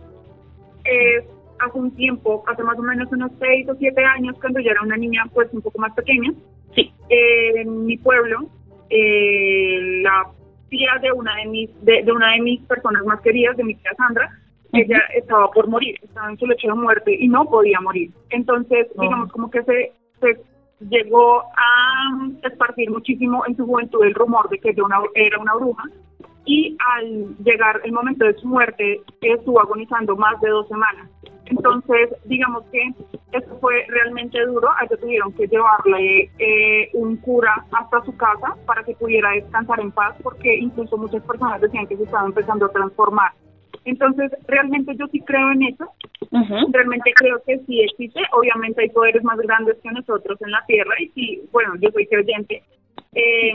es 0.84 1.24
hace 1.58 1.78
un 1.78 1.90
tiempo, 1.92 2.42
hace 2.46 2.62
más 2.62 2.78
o 2.78 2.82
menos 2.82 3.10
unos 3.12 3.30
seis 3.38 3.68
o 3.68 3.74
siete 3.76 4.04
años, 4.04 4.36
cuando 4.40 4.60
yo 4.60 4.70
era 4.70 4.82
una 4.82 4.96
niña 4.96 5.24
pues 5.32 5.48
un 5.52 5.62
poco 5.62 5.78
más 5.78 5.92
pequeña, 5.94 6.32
sí. 6.74 6.92
en 7.08 7.86
mi 7.86 7.96
pueblo, 7.98 8.48
eh, 8.90 10.00
la 10.02 10.26
tía 10.68 10.92
de 11.02 11.12
una 11.12 11.36
de 11.36 11.46
mis 11.46 11.84
de, 11.84 12.04
una 12.12 12.32
de 12.32 12.40
mis 12.40 12.60
personas 12.62 13.04
más 13.04 13.20
queridas, 13.20 13.56
de 13.56 13.64
mi 13.64 13.74
tía 13.76 13.92
Sandra, 13.96 14.30
ella 14.72 15.00
estaba 15.16 15.50
por 15.50 15.68
morir, 15.68 15.96
estaba 16.02 16.30
en 16.30 16.38
su 16.38 16.46
lecho 16.46 16.68
de 16.68 16.74
muerte 16.74 17.16
y 17.16 17.28
no 17.28 17.44
podía 17.44 17.80
morir. 17.80 18.10
Entonces, 18.30 18.88
digamos 19.00 19.30
como 19.30 19.50
que 19.50 19.62
se, 19.62 19.92
se 20.20 20.40
llegó 20.80 21.42
a 21.56 22.28
esparcir 22.42 22.90
muchísimo 22.90 23.44
en 23.46 23.56
su 23.56 23.66
juventud 23.66 24.04
el 24.04 24.14
rumor 24.14 24.48
de 24.48 24.58
que 24.58 24.70
ella 24.70 24.84
una, 24.84 24.98
era 25.14 25.38
una 25.38 25.54
bruja 25.54 25.84
y 26.44 26.76
al 26.94 27.36
llegar 27.38 27.80
el 27.84 27.92
momento 27.92 28.24
de 28.24 28.34
su 28.34 28.46
muerte 28.46 29.00
estuvo 29.20 29.60
agonizando 29.60 30.16
más 30.16 30.40
de 30.40 30.50
dos 30.50 30.68
semanas. 30.68 31.08
Entonces, 31.46 32.10
digamos 32.24 32.64
que 32.72 32.92
eso 33.32 33.58
fue 33.60 33.84
realmente 33.88 34.40
duro, 34.46 34.70
a 34.70 34.84
ella 34.84 34.96
tuvieron 34.96 35.32
que 35.32 35.46
llevarle 35.46 36.30
eh, 36.38 36.90
un 36.94 37.16
cura 37.18 37.66
hasta 37.72 38.02
su 38.04 38.16
casa 38.16 38.56
para 38.66 38.82
que 38.82 38.94
pudiera 38.94 39.30
descansar 39.30 39.80
en 39.80 39.90
paz, 39.90 40.16
porque 40.22 40.54
incluso 40.56 40.96
muchas 40.96 41.22
personas 41.24 41.60
decían 41.60 41.86
que 41.86 41.96
se 41.96 42.04
estaba 42.04 42.26
empezando 42.26 42.66
a 42.66 42.72
transformar. 42.72 43.32
Entonces, 43.84 44.32
realmente 44.46 44.94
yo 44.96 45.06
sí 45.08 45.20
creo 45.20 45.52
en 45.52 45.62
eso, 45.64 45.92
realmente 46.72 47.12
creo 47.16 47.42
que 47.46 47.58
sí 47.66 47.80
existe, 47.82 48.20
obviamente 48.32 48.82
hay 48.82 48.88
poderes 48.88 49.22
más 49.24 49.38
grandes 49.38 49.76
que 49.82 49.90
nosotros 49.90 50.40
en 50.40 50.50
la 50.50 50.64
Tierra 50.66 50.94
y 51.00 51.08
sí, 51.08 51.42
bueno, 51.52 51.74
yo 51.80 51.90
soy 51.90 52.06
creyente, 52.06 52.62
eh, 53.14 53.52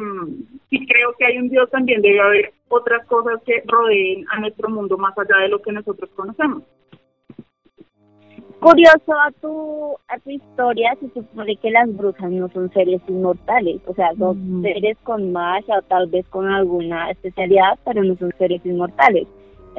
sí 0.69 0.87
creo 0.87 1.13
que 1.17 1.25
hay 1.25 1.39
un 1.39 1.49
Dios 1.49 1.69
también, 1.71 2.01
debe 2.01 2.19
haber 2.19 2.53
otras 2.67 3.05
cosas 3.07 3.41
que 3.43 3.63
rodeen 3.65 4.25
a 4.31 4.39
nuestro 4.39 4.69
mundo 4.69 4.97
más 4.97 5.17
allá 5.17 5.37
de 5.41 5.49
lo 5.49 5.61
que 5.61 5.71
nosotros 5.71 6.09
conocemos. 6.15 6.63
Curioso 8.59 9.13
a 9.13 9.31
tu, 9.41 9.95
a 10.09 10.19
tu 10.19 10.29
historia, 10.31 10.95
se 10.99 11.07
supone 11.09 11.55
que 11.55 11.71
las 11.71 11.95
brujas 11.95 12.29
no 12.29 12.49
son 12.49 12.69
seres 12.73 13.01
inmortales, 13.07 13.81
o 13.87 13.93
sea, 13.93 14.13
son 14.17 14.61
seres 14.61 14.97
con 15.03 15.31
magia 15.31 15.77
o 15.77 15.81
tal 15.83 16.07
vez 16.07 16.27
con 16.27 16.45
alguna 16.45 17.09
especialidad, 17.09 17.79
pero 17.85 18.03
no 18.03 18.17
son 18.17 18.33
seres 18.37 18.63
inmortales. 18.65 19.27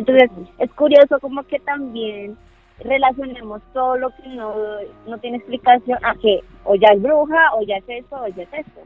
Entonces, 0.00 0.30
es 0.56 0.70
curioso 0.72 1.18
como 1.20 1.42
que 1.42 1.58
también 1.58 2.34
relacionemos 2.82 3.60
todo 3.74 3.96
lo 3.96 4.08
que 4.08 4.28
no, 4.28 4.54
no 5.06 5.18
tiene 5.18 5.36
explicación 5.36 5.98
a 6.02 6.14
que 6.14 6.40
o 6.64 6.74
ya 6.74 6.88
es 6.94 7.02
bruja, 7.02 7.54
o 7.54 7.62
ya 7.62 7.76
es 7.76 7.84
eso, 7.86 8.16
o 8.16 8.28
ya 8.28 8.44
es 8.44 8.54
esto. 8.54 8.80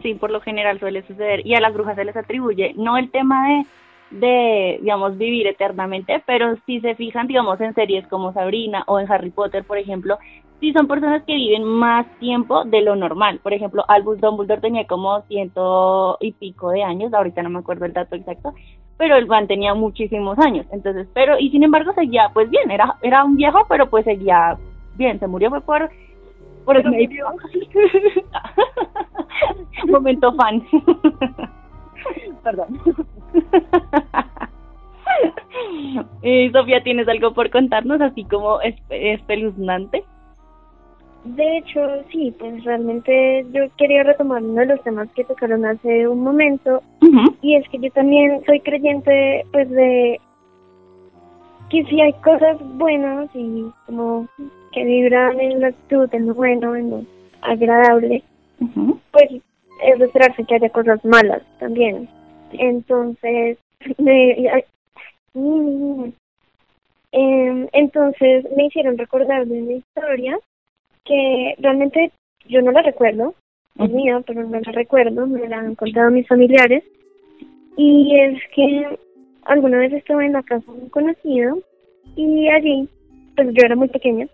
Sí, 0.00 0.14
por 0.14 0.30
lo 0.30 0.40
general 0.40 0.78
suele 0.78 1.02
suceder. 1.02 1.44
Y 1.44 1.56
a 1.56 1.60
las 1.60 1.74
brujas 1.74 1.96
se 1.96 2.04
les 2.04 2.16
atribuye 2.16 2.72
no 2.76 2.98
el 2.98 3.10
tema 3.10 3.48
de, 3.48 3.66
de, 4.12 4.78
digamos, 4.80 5.18
vivir 5.18 5.48
eternamente, 5.48 6.22
pero 6.24 6.54
si 6.64 6.80
se 6.80 6.94
fijan, 6.94 7.26
digamos, 7.26 7.60
en 7.60 7.74
series 7.74 8.06
como 8.06 8.32
Sabrina 8.32 8.84
o 8.86 9.00
en 9.00 9.10
Harry 9.10 9.30
Potter, 9.30 9.64
por 9.64 9.76
ejemplo, 9.76 10.18
sí 10.60 10.72
son 10.72 10.86
personas 10.86 11.24
que 11.24 11.34
viven 11.34 11.64
más 11.64 12.06
tiempo 12.20 12.64
de 12.64 12.82
lo 12.82 12.94
normal. 12.94 13.40
Por 13.42 13.54
ejemplo, 13.54 13.84
Albus 13.88 14.20
Dumbledore 14.20 14.60
tenía 14.60 14.86
como 14.86 15.22
ciento 15.22 16.16
y 16.20 16.30
pico 16.30 16.70
de 16.70 16.84
años, 16.84 17.12
ahorita 17.12 17.42
no 17.42 17.50
me 17.50 17.58
acuerdo 17.58 17.86
el 17.86 17.92
dato 17.92 18.14
exacto, 18.14 18.54
pero 19.00 19.16
el 19.16 19.26
man 19.26 19.46
tenía 19.46 19.72
muchísimos 19.72 20.38
años. 20.38 20.66
Entonces, 20.72 21.08
pero, 21.14 21.38
y 21.38 21.48
sin 21.48 21.62
embargo 21.62 21.94
seguía 21.94 22.28
pues 22.34 22.50
bien, 22.50 22.70
era, 22.70 22.98
era 23.00 23.24
un 23.24 23.34
viejo, 23.34 23.64
pero 23.66 23.88
pues 23.88 24.04
seguía 24.04 24.58
bien, 24.96 25.18
se 25.18 25.26
murió 25.26 25.48
fue 25.48 25.62
por 25.62 25.88
por 26.66 26.76
eso 26.76 26.90
Momento 29.88 30.34
fan. 30.34 30.62
Perdón. 32.44 32.78
Eh, 36.20 36.50
Sofía, 36.52 36.82
¿tienes 36.82 37.08
algo 37.08 37.32
por 37.32 37.48
contarnos 37.48 38.02
así 38.02 38.24
como 38.24 38.58
espeluznante? 38.60 40.04
De 41.24 41.58
hecho, 41.58 41.80
sí, 42.10 42.34
pues 42.38 42.64
realmente 42.64 43.44
yo 43.52 43.64
quería 43.76 44.02
retomar 44.02 44.42
uno 44.42 44.60
de 44.60 44.66
los 44.66 44.82
temas 44.82 45.08
que 45.12 45.24
tocaron 45.24 45.66
hace 45.66 46.08
un 46.08 46.22
momento 46.22 46.82
y 47.42 47.56
es 47.56 47.68
que 47.68 47.78
yo 47.78 47.90
también 47.90 48.42
soy 48.46 48.60
creyente 48.60 49.44
pues 49.52 49.68
de 49.68 50.18
que 51.68 51.84
si 51.84 52.00
hay 52.00 52.12
cosas 52.14 52.56
buenas 52.78 53.28
y 53.34 53.66
como 53.86 54.28
que 54.72 54.84
vibran 54.84 55.38
en 55.40 55.60
la 55.60 55.68
actitud, 55.68 56.08
en 56.12 56.26
lo 56.26 56.34
bueno, 56.34 56.74
en 56.74 56.90
lo 56.90 57.04
agradable, 57.42 58.22
pues 59.12 59.30
es 59.84 60.00
esperarse 60.00 60.44
que 60.44 60.54
haya 60.54 60.70
cosas 60.70 61.04
malas 61.04 61.42
también. 61.58 62.08
Entonces, 62.52 63.58
me, 63.98 64.64
em, 67.12 67.68
entonces 67.72 68.46
me 68.56 68.66
hicieron 68.66 68.96
recordar 68.96 69.46
de 69.46 69.62
una 69.62 69.72
historia 69.72 70.38
que 71.04 71.54
realmente 71.58 72.12
yo 72.46 72.62
no 72.62 72.72
la 72.72 72.82
recuerdo, 72.82 73.34
es 73.78 73.90
mía, 73.90 74.22
pero 74.26 74.44
no 74.44 74.60
la 74.60 74.72
recuerdo, 74.72 75.26
me 75.26 75.48
la 75.48 75.58
han 75.58 75.74
contado 75.74 76.10
mis 76.10 76.26
familiares. 76.26 76.84
Y 77.76 78.18
es 78.18 78.40
que 78.54 78.98
alguna 79.44 79.78
vez 79.78 79.92
estuve 79.92 80.26
en 80.26 80.34
la 80.34 80.42
casa 80.42 80.70
de 80.72 80.78
un 80.78 80.88
conocido 80.90 81.58
y 82.16 82.48
allí, 82.48 82.88
pues 83.36 83.48
yo 83.52 83.62
era 83.64 83.76
muy 83.76 83.88
pequeña, 83.88 84.26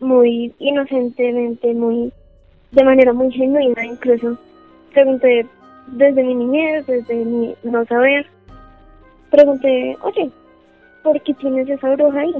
muy 0.00 0.52
inocentemente, 0.58 1.74
muy 1.74 2.12
de 2.70 2.84
manera 2.84 3.12
muy 3.12 3.30
genuina 3.32 3.84
incluso. 3.84 4.38
Pregunté 4.92 5.46
desde 5.88 6.22
mi 6.22 6.34
niñez, 6.34 6.86
desde 6.86 7.14
mi 7.24 7.54
no 7.62 7.84
saber, 7.86 8.26
pregunté, 9.30 9.96
oye, 10.02 10.30
¿por 11.02 11.20
qué 11.22 11.34
tienes 11.34 11.68
esa 11.68 11.94
bruja 11.94 12.20
ahí? 12.20 12.34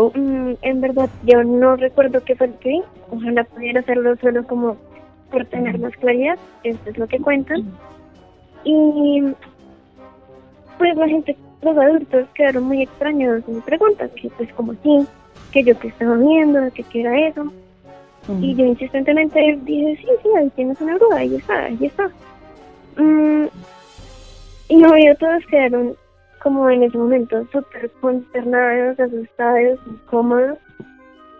Oh. 0.00 0.12
Mm, 0.14 0.54
en 0.62 0.80
verdad, 0.80 1.10
yo 1.24 1.42
no 1.42 1.74
recuerdo 1.74 2.22
qué 2.24 2.36
fue 2.36 2.46
lo 2.46 2.58
que 2.60 2.68
vi. 2.68 2.82
Ojalá 3.10 3.42
pudiera 3.42 3.80
hacerlo 3.80 4.14
solo 4.20 4.46
como 4.46 4.76
por 5.28 5.44
tener 5.46 5.76
más 5.80 5.92
claridad. 5.96 6.38
Esto 6.62 6.90
es 6.90 6.98
lo 6.98 7.08
que 7.08 7.18
cuentan. 7.18 7.64
Y 8.62 9.22
pues 10.78 10.96
la 10.96 11.08
gente, 11.08 11.36
los 11.62 11.76
adultos 11.76 12.28
quedaron 12.34 12.64
muy 12.64 12.82
extrañados 12.82 13.42
en 13.48 13.56
mi 13.56 13.60
pregunta, 13.60 14.08
que 14.10 14.30
pues 14.30 14.52
como 14.52 14.74
sí, 14.84 15.04
que 15.50 15.64
yo 15.64 15.76
que 15.76 15.88
estaba 15.88 16.14
viendo, 16.16 16.70
que 16.72 16.84
qué 16.84 17.00
era 17.00 17.18
eso. 17.28 17.52
Y 18.40 18.54
yo 18.54 18.66
insistentemente 18.66 19.58
dije, 19.62 19.96
sí, 19.96 20.08
sí, 20.22 20.28
ahí 20.36 20.50
tienes 20.54 20.80
una 20.80 20.96
bruja, 20.96 21.16
ahí 21.16 21.34
está, 21.34 21.64
ahí 21.64 21.78
está. 21.80 22.08
Mm, 22.96 23.46
y 24.68 24.76
no, 24.76 24.96
yo 24.96 25.16
todos 25.16 25.44
quedaron 25.50 25.96
como 26.38 26.68
en 26.70 26.82
ese 26.82 26.98
momento 26.98 27.44
súper 27.52 27.90
consternados, 28.00 28.98
asustados, 28.98 29.78
incómodos. 29.86 30.58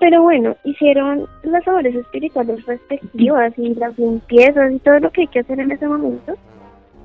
Pero 0.01 0.23
bueno, 0.23 0.57
hicieron 0.65 1.27
las 1.43 1.67
labores 1.67 1.95
espirituales 1.95 2.65
respectivas 2.67 3.53
y 3.57 3.75
las 3.75 3.99
limpiezas 3.99 4.73
y 4.73 4.79
todo 4.79 5.01
lo 5.01 5.11
que 5.11 5.23
hay 5.23 5.27
que 5.27 5.41
hacer 5.41 5.59
en 5.59 5.73
ese 5.73 5.89
momento. 5.89 6.35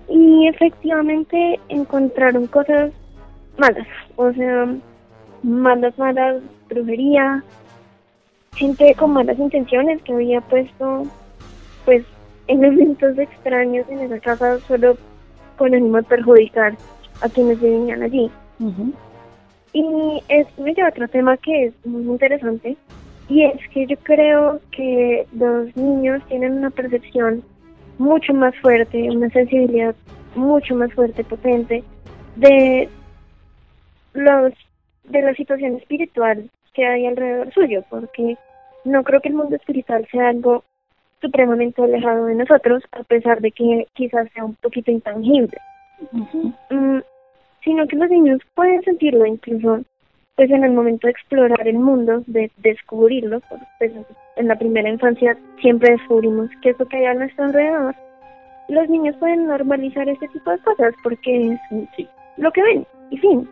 Y 0.09 0.47
efectivamente 0.47 1.59
encontraron 1.69 2.45
cosas 2.47 2.91
malas, 3.57 3.87
o 4.15 4.31
sea, 4.33 4.67
malas, 5.41 5.97
malas, 5.97 6.41
brujería, 6.69 7.43
gente 8.55 8.93
con 8.95 9.13
malas 9.13 9.39
intenciones 9.39 10.01
que 10.03 10.13
había 10.13 10.41
puesto, 10.41 11.03
pues, 11.85 12.03
elementos 12.47 13.17
extraños 13.17 13.87
en 13.89 13.99
esa 13.99 14.19
casa 14.19 14.59
solo 14.59 14.97
con 15.57 15.73
ánimo 15.73 15.97
de 15.97 16.03
perjudicar 16.03 16.75
a 17.23 17.29
quienes 17.29 17.59
vivían 17.59 18.03
allí. 18.03 18.29
Y 19.73 20.21
esto 20.27 20.61
me 20.61 20.73
lleva 20.73 20.89
a 20.89 20.91
otro 20.91 21.07
tema 21.07 21.37
que 21.37 21.65
es 21.65 21.85
muy 21.85 22.03
interesante, 22.03 22.77
y 23.29 23.43
es 23.43 23.67
que 23.69 23.87
yo 23.87 23.97
creo 24.03 24.59
que 24.71 25.25
los 25.33 25.75
niños 25.75 26.21
tienen 26.27 26.53
una 26.53 26.69
percepción 26.69 27.43
mucho 27.97 28.33
más 28.33 28.53
fuerte, 28.61 29.09
una 29.09 29.29
sensibilidad 29.29 29.95
mucho 30.35 30.75
más 30.75 30.93
fuerte, 30.93 31.23
potente, 31.23 31.83
de 32.35 32.89
los 34.13 34.53
de 35.05 35.21
la 35.21 35.33
situación 35.33 35.75
espiritual 35.77 36.49
que 36.73 36.85
hay 36.85 37.05
alrededor 37.05 37.53
suyo, 37.53 37.83
porque 37.89 38.37
no 38.83 39.03
creo 39.03 39.21
que 39.21 39.29
el 39.29 39.35
mundo 39.35 39.55
espiritual 39.55 40.07
sea 40.11 40.29
algo 40.29 40.63
supremamente 41.21 41.81
alejado 41.81 42.25
de 42.25 42.35
nosotros, 42.35 42.83
a 42.91 43.03
pesar 43.03 43.41
de 43.41 43.51
que 43.51 43.87
quizás 43.93 44.29
sea 44.33 44.43
un 44.45 44.55
poquito 44.55 44.91
intangible, 44.91 45.57
sino 47.63 47.87
que 47.87 47.95
los 47.95 48.09
niños 48.09 48.41
pueden 48.55 48.81
sentirlo 48.83 49.25
incluso 49.25 49.83
pues 50.35 50.49
en 50.49 50.63
el 50.63 50.71
momento 50.71 51.05
de 51.05 51.11
explorar 51.11 51.67
el 51.67 51.77
mundo, 51.77 52.23
de 52.25 52.51
descubrirlo, 52.57 53.39
pues 53.77 53.91
en 54.35 54.47
la 54.47 54.57
primera 54.57 54.89
infancia 54.89 55.37
siempre 55.61 55.91
descubrimos 55.91 56.49
que 56.61 56.71
eso 56.71 56.87
que 56.87 56.97
hay 56.97 57.05
a 57.05 57.13
nuestro 57.13 57.45
alrededor, 57.45 57.95
los 58.69 58.89
niños 58.89 59.15
pueden 59.17 59.47
normalizar 59.47 60.07
este 60.09 60.27
tipo 60.29 60.49
de 60.49 60.57
cosas 60.59 60.93
porque 61.03 61.51
es 61.51 62.07
lo 62.37 62.51
que 62.51 62.63
ven 62.63 62.87
y 63.11 63.17
fin. 63.17 63.47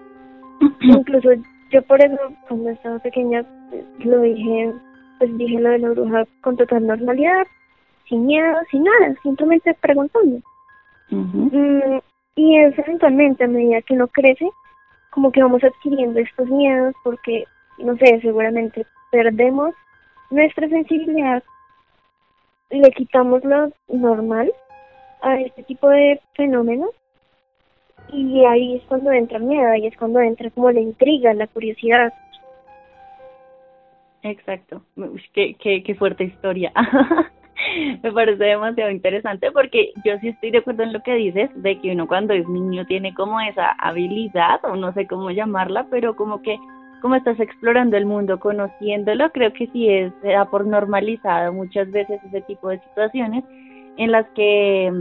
Incluso 0.82 1.30
yo 1.72 1.82
por 1.84 2.04
eso 2.04 2.18
cuando 2.48 2.70
estaba 2.72 3.00
pequeña 3.00 3.46
lo 4.00 4.22
dije, 4.22 4.74
pues 5.20 5.38
dije 5.38 5.60
lo 5.60 5.70
de 5.70 5.80
la 5.80 5.90
bruja 5.90 6.26
con 6.42 6.58
total 6.58 6.88
normalidad, 6.88 7.46
sin 8.10 8.26
miedo, 8.26 8.58
sin 8.72 8.84
nada, 8.84 9.14
simplemente 9.22 9.76
preguntando. 9.82 10.40
Mm, 11.10 12.00
y 12.36 12.58
es 12.58 12.78
eventualmente 12.78 13.44
a 13.44 13.48
medida 13.48 13.82
que 13.82 13.94
uno 13.94 14.08
crece, 14.08 14.50
como 15.12 15.32
que 15.32 15.42
vamos 15.42 15.64
adquiriendo 15.64 16.20
estos 16.20 16.48
miedos 16.50 16.96
porque 17.04 17.46
no 17.80 17.98
sé, 17.98 18.20
seguramente 18.22 18.86
perdemos 19.12 19.74
nuestra 20.30 20.68
sensibilidad, 20.70 21.44
le 22.70 22.92
quitamos 22.92 23.44
lo 23.44 23.72
normal 23.90 24.52
a 25.22 25.40
este 25.40 25.64
tipo 25.64 25.90
de 25.90 26.22
fenómenos 26.36 26.92
y 28.14 28.46
ahí 28.46 28.76
es 28.78 28.84
cuando 28.84 29.12
entra 29.12 29.40
miedo, 29.40 29.70
ahí 29.70 29.88
es 29.88 29.98
cuando 29.98 30.20
entra 30.20 30.50
como 30.52 30.72
la 30.72 30.80
intriga, 30.80 31.34
la 31.34 31.48
curiosidad. 31.48 32.14
Exacto, 34.24 34.84
qué, 35.34 35.56
qué, 35.56 35.84
qué 35.84 35.96
fuerte 35.96 36.24
historia. 36.24 36.72
me 38.04 38.12
parece 38.12 38.44
demasiado 38.44 38.92
interesante 38.92 39.52
porque 39.52 39.92
yo 40.06 40.18
sí 40.20 40.30
estoy 40.30 40.52
de 40.52 40.60
acuerdo 40.60 40.84
en 40.84 40.94
lo 40.94 41.02
que 41.02 41.16
dices, 41.16 41.50
de 41.56 41.80
que 41.80 41.92
uno 41.92 42.08
cuando 42.08 42.34
es 42.34 42.48
niño 42.48 42.86
tiene 42.86 43.14
como 43.14 43.40
esa 43.42 43.72
habilidad, 43.72 44.64
o 44.64 44.76
no 44.76 44.94
sé 44.94 45.08
cómo 45.08 45.32
llamarla, 45.32 45.88
pero 45.90 46.16
como 46.16 46.42
que 46.42 46.58
como 47.02 47.16
estás 47.16 47.40
explorando 47.40 47.98
el 47.98 48.06
mundo, 48.06 48.40
conociéndolo, 48.40 49.32
creo 49.32 49.54
que 49.54 49.68
sí 49.68 49.90
es, 49.90 50.14
da 50.22 50.46
por 50.46 50.68
normalizado 50.68 51.52
muchas 51.52 51.90
veces 51.92 52.22
ese 52.24 52.42
tipo 52.42 52.70
de 52.70 52.80
situaciones 52.80 53.44
en 53.98 54.12
las 54.12 54.28
que 54.36 54.92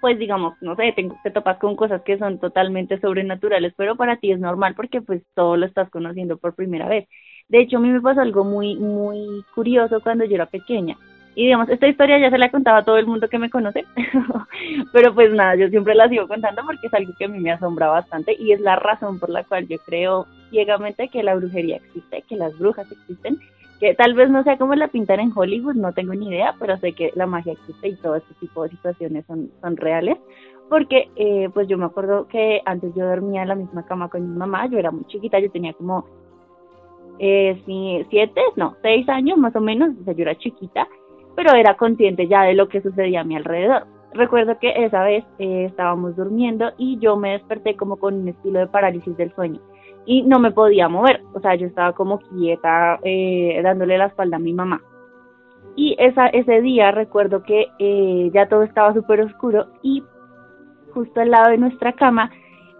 pues 0.00 0.18
digamos, 0.18 0.54
no 0.62 0.76
sé, 0.76 0.92
te, 0.96 1.10
te 1.22 1.30
topas 1.30 1.58
con 1.58 1.76
cosas 1.76 2.00
que 2.02 2.18
son 2.18 2.38
totalmente 2.38 2.98
sobrenaturales, 3.00 3.74
pero 3.76 3.96
para 3.96 4.16
ti 4.16 4.32
es 4.32 4.40
normal 4.40 4.74
porque 4.74 5.02
pues 5.02 5.22
todo 5.34 5.56
lo 5.58 5.66
estás 5.66 5.90
conociendo 5.90 6.38
por 6.38 6.54
primera 6.54 6.88
vez. 6.88 7.06
De 7.48 7.60
hecho, 7.60 7.76
a 7.76 7.80
mí 7.80 7.90
me 7.90 8.00
pasó 8.00 8.20
algo 8.22 8.44
muy, 8.44 8.76
muy 8.76 9.44
curioso 9.54 10.00
cuando 10.00 10.24
yo 10.24 10.36
era 10.36 10.46
pequeña. 10.46 10.96
Y 11.34 11.44
digamos, 11.44 11.68
esta 11.68 11.86
historia 11.86 12.18
ya 12.18 12.30
se 12.30 12.38
la 12.38 12.50
contaba 12.50 12.78
a 12.78 12.84
todo 12.84 12.98
el 12.98 13.06
mundo 13.06 13.28
que 13.28 13.38
me 13.38 13.50
conoce, 13.50 13.84
pero 14.92 15.14
pues 15.14 15.32
nada, 15.32 15.54
yo 15.54 15.68
siempre 15.68 15.94
la 15.94 16.08
sigo 16.08 16.26
contando 16.26 16.62
porque 16.66 16.88
es 16.88 16.94
algo 16.94 17.12
que 17.16 17.26
a 17.26 17.28
mí 17.28 17.38
me 17.38 17.52
asombra 17.52 17.88
bastante 17.88 18.36
y 18.38 18.52
es 18.52 18.60
la 18.60 18.76
razón 18.76 19.20
por 19.20 19.30
la 19.30 19.44
cual 19.44 19.68
yo 19.68 19.78
creo 19.86 20.26
ciegamente 20.50 21.08
que 21.08 21.22
la 21.22 21.36
brujería 21.36 21.76
existe, 21.76 22.22
que 22.28 22.36
las 22.36 22.58
brujas 22.58 22.90
existen 22.90 23.38
que 23.80 23.94
tal 23.94 24.12
vez 24.14 24.28
no 24.28 24.44
sea 24.44 24.58
como 24.58 24.74
la 24.74 24.88
pintan 24.88 25.20
en 25.20 25.32
Hollywood, 25.34 25.74
no 25.74 25.92
tengo 25.92 26.12
ni 26.12 26.28
idea, 26.28 26.54
pero 26.60 26.76
sé 26.76 26.92
que 26.92 27.12
la 27.14 27.26
magia 27.26 27.54
existe 27.54 27.88
y 27.88 27.96
todo 27.96 28.16
este 28.16 28.34
tipo 28.34 28.62
de 28.62 28.68
situaciones 28.68 29.24
son, 29.26 29.50
son 29.62 29.76
reales, 29.78 30.18
porque 30.68 31.08
eh, 31.16 31.48
pues 31.54 31.66
yo 31.66 31.78
me 31.78 31.86
acuerdo 31.86 32.28
que 32.28 32.60
antes 32.66 32.94
yo 32.94 33.06
dormía 33.06 33.42
en 33.42 33.48
la 33.48 33.54
misma 33.54 33.86
cama 33.86 34.10
con 34.10 34.30
mi 34.30 34.36
mamá, 34.36 34.66
yo 34.66 34.78
era 34.78 34.90
muy 34.90 35.04
chiquita, 35.06 35.40
yo 35.40 35.50
tenía 35.50 35.72
como 35.72 36.04
eh, 37.18 37.60
siete, 38.10 38.42
no, 38.56 38.76
seis 38.82 39.08
años 39.08 39.38
más 39.38 39.56
o 39.56 39.60
menos, 39.60 39.94
o 39.98 40.04
sea, 40.04 40.12
yo 40.12 40.22
era 40.22 40.36
chiquita, 40.36 40.86
pero 41.36 41.54
era 41.54 41.76
consciente 41.76 42.28
ya 42.28 42.42
de 42.42 42.54
lo 42.54 42.68
que 42.68 42.82
sucedía 42.82 43.20
a 43.20 43.24
mi 43.24 43.36
alrededor. 43.36 43.86
Recuerdo 44.12 44.58
que 44.58 44.72
esa 44.84 45.04
vez 45.04 45.24
eh, 45.38 45.66
estábamos 45.66 46.16
durmiendo 46.16 46.72
y 46.76 46.98
yo 46.98 47.16
me 47.16 47.32
desperté 47.32 47.76
como 47.76 47.96
con 47.96 48.14
un 48.14 48.28
estilo 48.28 48.58
de 48.58 48.66
parálisis 48.66 49.16
del 49.16 49.32
sueño 49.34 49.60
y 50.06 50.22
no 50.22 50.38
me 50.38 50.50
podía 50.50 50.88
mover, 50.88 51.22
o 51.34 51.40
sea, 51.40 51.54
yo 51.54 51.66
estaba 51.66 51.92
como 51.92 52.18
quieta 52.18 52.98
eh, 53.02 53.60
dándole 53.62 53.98
la 53.98 54.06
espalda 54.06 54.36
a 54.36 54.40
mi 54.40 54.52
mamá. 54.52 54.82
Y 55.76 55.94
esa, 55.98 56.26
ese 56.28 56.60
día 56.60 56.90
recuerdo 56.90 57.42
que 57.42 57.66
eh, 57.78 58.30
ya 58.34 58.48
todo 58.48 58.62
estaba 58.64 58.92
súper 58.92 59.20
oscuro 59.20 59.66
y 59.82 60.02
justo 60.92 61.20
al 61.20 61.30
lado 61.30 61.50
de 61.50 61.58
nuestra 61.58 61.92
cama 61.92 62.30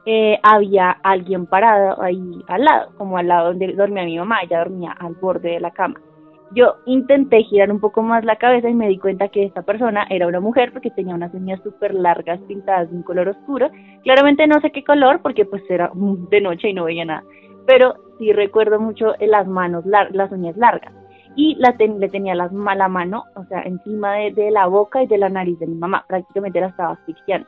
eh, 0.07 0.39
había 0.43 0.91
alguien 0.91 1.47
parado 1.47 2.03
ahí 2.03 2.43
al 2.49 2.65
lado, 2.65 2.91
como 2.97 3.17
al 3.17 3.29
lado 3.29 3.49
donde 3.49 3.75
dormía 3.75 4.05
mi 4.05 4.19
mamá, 4.19 4.43
ella 4.43 4.59
dormía 4.59 4.93
al 4.93 5.15
borde 5.15 5.51
de 5.51 5.61
la 5.61 5.71
cama. 5.71 6.01
Yo 6.53 6.77
intenté 6.85 7.45
girar 7.45 7.71
un 7.71 7.79
poco 7.79 8.03
más 8.03 8.25
la 8.25 8.35
cabeza 8.35 8.69
y 8.69 8.75
me 8.75 8.89
di 8.89 8.99
cuenta 8.99 9.29
que 9.29 9.45
esta 9.45 9.63
persona 9.63 10.05
era 10.11 10.27
una 10.27 10.41
mujer 10.41 10.73
porque 10.73 10.91
tenía 10.91 11.15
unas 11.15 11.33
uñas 11.33 11.61
súper 11.63 11.95
largas 11.95 12.41
pintadas 12.49 12.91
de 12.91 12.97
un 12.97 13.03
color 13.05 13.29
oscuro. 13.29 13.71
Claramente 14.03 14.49
no 14.49 14.61
sé 14.61 14.73
qué 14.73 14.83
color 14.83 15.21
porque 15.23 15.45
pues 15.45 15.63
era 15.71 15.93
de 15.95 16.41
noche 16.41 16.69
y 16.69 16.75
no 16.75 16.85
veía 16.85 17.05
nada. 17.05 17.23
Pero 17.67 17.95
sí 18.19 18.33
recuerdo 18.33 18.81
mucho 18.81 19.15
las 19.21 19.47
manos, 19.47 19.85
las 19.87 20.33
uñas 20.33 20.57
largas. 20.57 20.93
Y 21.37 21.55
le 21.55 22.09
tenía 22.09 22.35
la 22.35 22.89
mano, 22.89 23.27
o 23.37 23.45
sea, 23.45 23.63
encima 23.63 24.15
de, 24.15 24.33
de 24.33 24.51
la 24.51 24.67
boca 24.67 25.05
y 25.05 25.07
de 25.07 25.19
la 25.19 25.29
nariz 25.29 25.57
de 25.61 25.69
mi 25.69 25.77
mamá. 25.77 26.05
Prácticamente 26.09 26.61
la 26.61 26.67
estaba 26.67 26.95
asfixiando. 26.95 27.47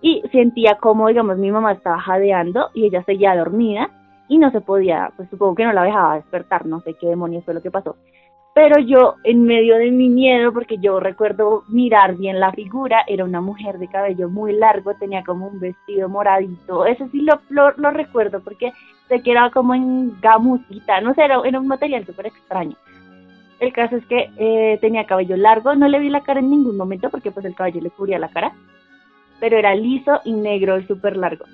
Y 0.00 0.22
sentía 0.32 0.78
como, 0.80 1.08
digamos, 1.08 1.36
mi 1.36 1.50
mamá 1.50 1.72
estaba 1.72 2.00
jadeando 2.00 2.70
y 2.72 2.86
ella 2.86 3.02
seguía 3.02 3.36
dormida 3.36 3.90
y 4.26 4.38
no 4.38 4.50
se 4.50 4.62
podía, 4.62 5.12
pues 5.16 5.28
supongo 5.28 5.54
que 5.56 5.64
no 5.64 5.72
la 5.74 5.82
dejaba 5.82 6.14
despertar, 6.14 6.64
no 6.64 6.80
sé 6.80 6.94
qué 6.94 7.08
demonios 7.08 7.44
fue 7.44 7.54
lo 7.54 7.62
que 7.62 7.70
pasó 7.70 7.96
pero 8.58 8.80
yo 8.80 9.14
en 9.22 9.44
medio 9.44 9.76
de 9.76 9.92
mi 9.92 10.08
miedo, 10.08 10.52
porque 10.52 10.78
yo 10.78 10.98
recuerdo 10.98 11.62
mirar 11.68 12.16
bien 12.16 12.40
la 12.40 12.50
figura, 12.50 13.04
era 13.06 13.24
una 13.24 13.40
mujer 13.40 13.78
de 13.78 13.86
cabello 13.86 14.28
muy 14.28 14.52
largo, 14.52 14.94
tenía 14.94 15.22
como 15.22 15.46
un 15.46 15.60
vestido 15.60 16.08
moradito, 16.08 16.84
eso 16.84 17.06
sí 17.12 17.20
lo, 17.20 17.40
lo, 17.50 17.90
recuerdo 17.92 18.40
porque 18.40 18.72
sé 19.06 19.22
que 19.22 19.30
era 19.30 19.48
como 19.50 19.76
en 19.76 20.20
gamusita, 20.20 21.00
no 21.00 21.14
sé, 21.14 21.22
era, 21.22 21.38
un 21.38 21.68
material 21.68 22.04
súper 22.04 22.26
extraño. 22.26 22.74
El 23.60 23.72
caso 23.72 23.94
es 23.94 24.04
que 24.06 24.28
eh, 24.38 24.76
tenía 24.80 25.06
cabello 25.06 25.36
largo, 25.36 25.76
no 25.76 25.86
le 25.86 26.00
vi 26.00 26.08
la 26.08 26.22
cara 26.24 26.40
en 26.40 26.50
ningún 26.50 26.76
momento 26.76 27.10
porque 27.10 27.30
pues 27.30 27.46
el 27.46 27.54
cabello 27.54 27.80
le 27.80 27.90
cubría 27.90 28.18
la 28.18 28.30
cara, 28.30 28.50
pero 29.38 29.56
era 29.56 29.72
liso 29.76 30.20
y 30.24 30.32
negro 30.32 30.82
súper 30.88 31.16
largo. 31.16 31.44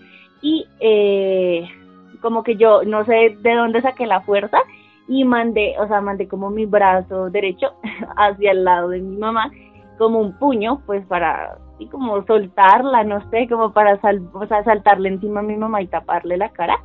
Y 0.40 0.67
eh, 0.81 1.69
como 2.23 2.43
que 2.43 2.57
yo 2.57 2.83
no 2.83 3.05
sé 3.05 3.37
de 3.43 3.55
dónde 3.55 3.83
saqué 3.83 4.07
la 4.07 4.23
fuerza 4.23 4.57
y 5.09 5.25
mandé, 5.25 5.75
o 5.79 5.87
sea, 5.87 6.01
mandé 6.01 6.29
como 6.29 6.51
mi 6.51 6.67
brazo 6.67 7.31
derecho 7.31 7.73
hacia 8.17 8.53
el 8.53 8.64
lado 8.64 8.88
de 8.88 9.01
mi 9.01 9.17
mamá, 9.17 9.51
como 9.99 10.21
un 10.21 10.37
puño, 10.38 10.83
pues 10.87 11.05
para, 11.07 11.59
y 11.79 11.87
como 11.88 12.25
soltarla, 12.25 13.05
no 13.05 13.21
sé, 13.31 13.49
como 13.49 13.73
para 13.73 14.01
sal, 14.01 14.23
o 14.33 14.47
sea, 14.47 14.64
saltarle 14.64 15.09
encima 15.09 15.40
a 15.40 15.45
mi 15.45 15.57
mamá 15.57 15.83
y 15.83 15.87
taparle 15.87 16.37
la 16.37 16.51
cara. 16.51 16.79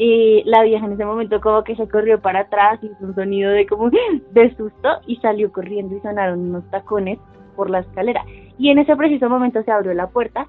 Y 0.00 0.44
la 0.44 0.62
vieja 0.62 0.86
en 0.86 0.92
ese 0.92 1.04
momento 1.04 1.40
como 1.40 1.64
que 1.64 1.74
se 1.74 1.88
corrió 1.88 2.20
para 2.20 2.40
atrás, 2.40 2.78
hizo 2.82 2.94
un 3.00 3.16
sonido 3.16 3.50
de 3.50 3.66
como 3.66 3.90
de 4.30 4.56
susto 4.56 4.88
y 5.06 5.16
salió 5.16 5.52
corriendo 5.52 5.96
y 5.96 6.00
sonaron 6.00 6.50
unos 6.50 6.70
tacones 6.70 7.18
por 7.56 7.68
la 7.68 7.80
escalera. 7.80 8.24
Y 8.58 8.70
en 8.70 8.78
ese 8.78 8.94
preciso 8.94 9.28
momento 9.28 9.62
se 9.64 9.72
abrió 9.72 9.92
la 9.94 10.06
puerta 10.06 10.46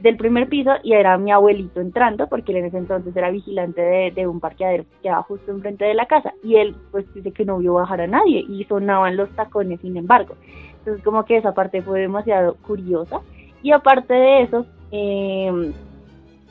del 0.00 0.16
primer 0.16 0.48
piso 0.48 0.70
y 0.82 0.92
era 0.92 1.18
mi 1.18 1.32
abuelito 1.32 1.80
entrando 1.80 2.28
porque 2.28 2.52
él 2.52 2.58
en 2.58 2.64
ese 2.66 2.78
entonces 2.78 3.16
era 3.16 3.30
vigilante 3.30 4.12
de, 4.14 4.26
un 4.26 4.38
parqueadero 4.38 4.84
que 4.84 5.02
quedaba 5.02 5.22
justo 5.22 5.50
enfrente 5.50 5.84
de 5.84 5.94
la 5.94 6.06
casa 6.06 6.34
y 6.42 6.56
él 6.56 6.76
pues 6.92 7.12
dice 7.14 7.32
que 7.32 7.44
no 7.44 7.58
vio 7.58 7.74
bajar 7.74 8.02
a 8.02 8.06
nadie 8.06 8.44
y 8.48 8.64
sonaban 8.64 9.16
los 9.16 9.28
tacones 9.30 9.80
sin 9.80 9.96
embargo. 9.96 10.36
Entonces 10.78 11.02
como 11.04 11.24
que 11.24 11.36
esa 11.36 11.52
parte 11.52 11.82
fue 11.82 12.00
demasiado 12.00 12.56
curiosa. 12.66 13.20
Y 13.62 13.72
aparte 13.72 14.14
de 14.14 14.42
eso 14.42 14.66
eh, 14.92 15.72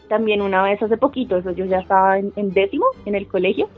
también 0.10 0.42
una 0.42 0.64
vez 0.64 0.82
hace 0.82 0.98
poquito 0.98 1.38
eso 1.38 1.52
yo 1.52 1.66
ya 1.66 1.80
estaba 1.80 2.18
en, 2.20 2.34
décimo 2.54 2.86
en 3.06 3.16
el 3.16 3.28
colegio 3.28 3.70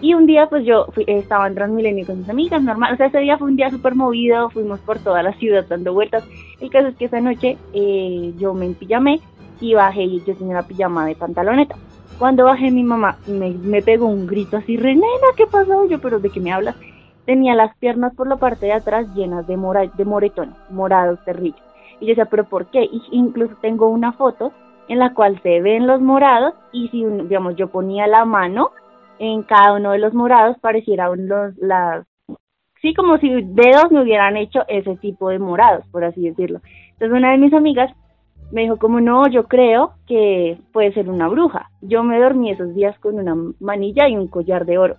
y 0.00 0.14
un 0.14 0.26
día 0.26 0.46
pues 0.48 0.64
yo 0.64 0.86
estaba 1.06 1.46
en 1.46 1.54
Transmilenio 1.54 2.06
con 2.06 2.18
mis 2.18 2.28
amigas, 2.28 2.62
normal, 2.62 2.94
o 2.94 2.96
sea, 2.96 3.06
ese 3.06 3.18
día 3.18 3.36
fue 3.36 3.48
un 3.48 3.56
día 3.56 3.70
súper 3.70 3.94
movido, 3.94 4.50
fuimos 4.50 4.80
por 4.80 4.98
toda 4.98 5.22
la 5.22 5.32
ciudad 5.34 5.66
dando 5.68 5.92
vueltas. 5.92 6.26
El 6.60 6.70
caso 6.70 6.88
es 6.88 6.96
que 6.96 7.04
esa 7.04 7.20
noche 7.20 7.58
eh, 7.74 8.32
yo 8.38 8.54
me 8.54 8.66
empillamé 8.66 9.20
y 9.60 9.74
bajé 9.74 10.02
y 10.04 10.24
yo 10.24 10.34
tenía 10.34 10.58
una 10.58 10.66
pijama 10.66 11.06
de 11.06 11.14
pantaloneta. 11.14 11.76
Cuando 12.18 12.44
bajé 12.44 12.70
mi 12.70 12.82
mamá 12.82 13.18
me, 13.26 13.50
me 13.50 13.82
pegó 13.82 14.06
un 14.06 14.26
grito 14.26 14.56
así, 14.56 14.76
Renena, 14.76 15.06
¿qué 15.36 15.46
pasó? 15.46 15.86
Yo, 15.86 16.00
pero 16.00 16.18
¿de 16.18 16.30
qué 16.30 16.40
me 16.40 16.52
hablas? 16.52 16.76
Tenía 17.26 17.54
las 17.54 17.76
piernas 17.76 18.14
por 18.14 18.26
la 18.26 18.36
parte 18.36 18.66
de 18.66 18.72
atrás 18.72 19.06
llenas 19.14 19.46
de, 19.46 19.56
mora, 19.56 19.86
de 19.86 20.04
moretones, 20.04 20.56
morados 20.70 21.22
terribles. 21.24 21.62
Y 22.00 22.06
yo 22.06 22.10
decía, 22.10 22.24
¿pero 22.24 22.44
por 22.44 22.66
qué? 22.66 22.84
Y 22.84 23.02
incluso 23.12 23.54
tengo 23.60 23.88
una 23.88 24.12
foto 24.12 24.52
en 24.88 24.98
la 24.98 25.14
cual 25.14 25.40
se 25.42 25.60
ven 25.60 25.86
los 25.86 26.00
morados 26.00 26.54
y 26.72 26.88
si, 26.88 27.04
digamos, 27.04 27.54
yo 27.56 27.68
ponía 27.68 28.06
la 28.06 28.24
mano 28.24 28.72
en 29.20 29.42
cada 29.42 29.74
uno 29.74 29.92
de 29.92 29.98
los 29.98 30.14
morados 30.14 30.56
parecieran 30.60 31.28
los, 31.28 31.54
las, 31.58 32.06
sí, 32.80 32.94
como 32.94 33.18
si 33.18 33.28
dedos 33.28 33.92
me 33.92 34.00
hubieran 34.00 34.38
hecho 34.38 34.60
ese 34.66 34.96
tipo 34.96 35.28
de 35.28 35.38
morados, 35.38 35.86
por 35.88 36.04
así 36.04 36.22
decirlo. 36.22 36.60
Entonces 36.92 37.16
una 37.16 37.32
de 37.32 37.38
mis 37.38 37.52
amigas 37.52 37.94
me 38.50 38.62
dijo 38.62 38.78
como 38.78 38.98
no, 39.02 39.28
yo 39.28 39.46
creo 39.46 39.92
que 40.06 40.58
puede 40.72 40.94
ser 40.94 41.10
una 41.10 41.28
bruja. 41.28 41.70
Yo 41.82 42.02
me 42.02 42.18
dormí 42.18 42.50
esos 42.50 42.74
días 42.74 42.98
con 42.98 43.18
una 43.18 43.36
manilla 43.60 44.08
y 44.08 44.16
un 44.16 44.26
collar 44.26 44.64
de 44.64 44.78
oro. 44.78 44.96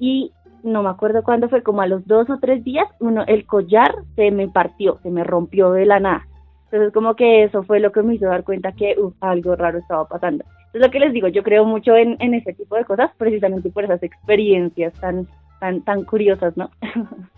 Y 0.00 0.32
no 0.64 0.82
me 0.82 0.90
acuerdo 0.90 1.22
cuándo 1.22 1.48
fue, 1.48 1.62
como 1.62 1.80
a 1.80 1.86
los 1.86 2.04
dos 2.08 2.28
o 2.28 2.38
tres 2.38 2.64
días, 2.64 2.88
uno, 2.98 3.22
el 3.28 3.46
collar 3.46 3.94
se 4.16 4.32
me 4.32 4.48
partió, 4.48 4.98
se 5.04 5.10
me 5.10 5.22
rompió 5.22 5.70
de 5.70 5.86
la 5.86 6.00
nada. 6.00 6.26
Entonces 6.64 6.92
como 6.92 7.14
que 7.14 7.44
eso 7.44 7.62
fue 7.62 7.78
lo 7.78 7.92
que 7.92 8.02
me 8.02 8.16
hizo 8.16 8.26
dar 8.26 8.42
cuenta 8.42 8.72
que 8.72 8.96
algo 9.20 9.54
raro 9.54 9.78
estaba 9.78 10.08
pasando. 10.08 10.44
Es 10.72 10.80
lo 10.80 10.90
que 10.90 11.00
les 11.00 11.12
digo, 11.12 11.28
yo 11.28 11.42
creo 11.42 11.64
mucho 11.64 11.96
en, 11.96 12.16
en 12.20 12.34
ese 12.34 12.52
tipo 12.52 12.76
de 12.76 12.84
cosas 12.84 13.10
precisamente 13.16 13.70
por 13.70 13.84
esas 13.84 14.02
experiencias 14.02 14.92
tan, 14.94 15.26
tan, 15.58 15.82
tan 15.82 16.04
curiosas, 16.04 16.56
¿no? 16.56 16.70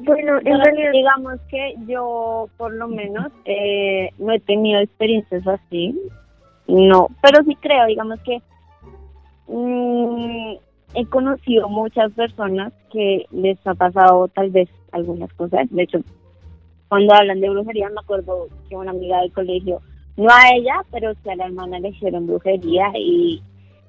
Bueno, 0.00 0.38
en 0.44 0.62
realidad 0.62 0.92
digamos 0.92 1.40
que 1.50 1.74
yo 1.88 2.48
por 2.56 2.72
lo 2.72 2.86
menos 2.86 3.32
eh, 3.44 4.10
no 4.18 4.32
he 4.32 4.38
tenido 4.38 4.80
experiencias 4.80 5.44
así, 5.46 5.98
no, 6.68 7.08
pero 7.20 7.42
sí 7.42 7.56
creo, 7.56 7.84
digamos 7.86 8.20
que 8.20 8.40
mm, 9.48 10.54
he 10.94 11.06
conocido 11.06 11.68
muchas 11.68 12.12
personas 12.12 12.72
que 12.92 13.26
les 13.32 13.58
ha 13.66 13.74
pasado 13.74 14.28
tal 14.28 14.50
vez 14.50 14.68
algunas 14.92 15.32
cosas, 15.32 15.68
de 15.68 15.82
hecho 15.82 15.98
cuando 16.88 17.12
hablan 17.14 17.40
de 17.40 17.50
brujería 17.50 17.88
me 17.90 18.00
acuerdo 18.00 18.46
que 18.68 18.76
una 18.76 18.92
amiga 18.92 19.20
del 19.20 19.32
colegio 19.32 19.80
no 20.18 20.28
a 20.28 20.48
ella, 20.52 20.84
pero 20.90 21.14
sí 21.14 21.30
a 21.30 21.36
la 21.36 21.46
hermana 21.46 21.78
le 21.78 21.90
hicieron 21.90 22.26
brujería 22.26 22.90
y 22.96 23.40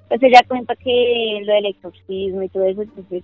pues 0.08 0.22
ella 0.22 0.42
cuenta 0.48 0.76
que 0.76 1.42
lo 1.44 1.54
del 1.54 1.66
exorcismo 1.66 2.44
y 2.44 2.50
todo 2.50 2.66
eso, 2.66 2.84
entonces, 2.84 3.24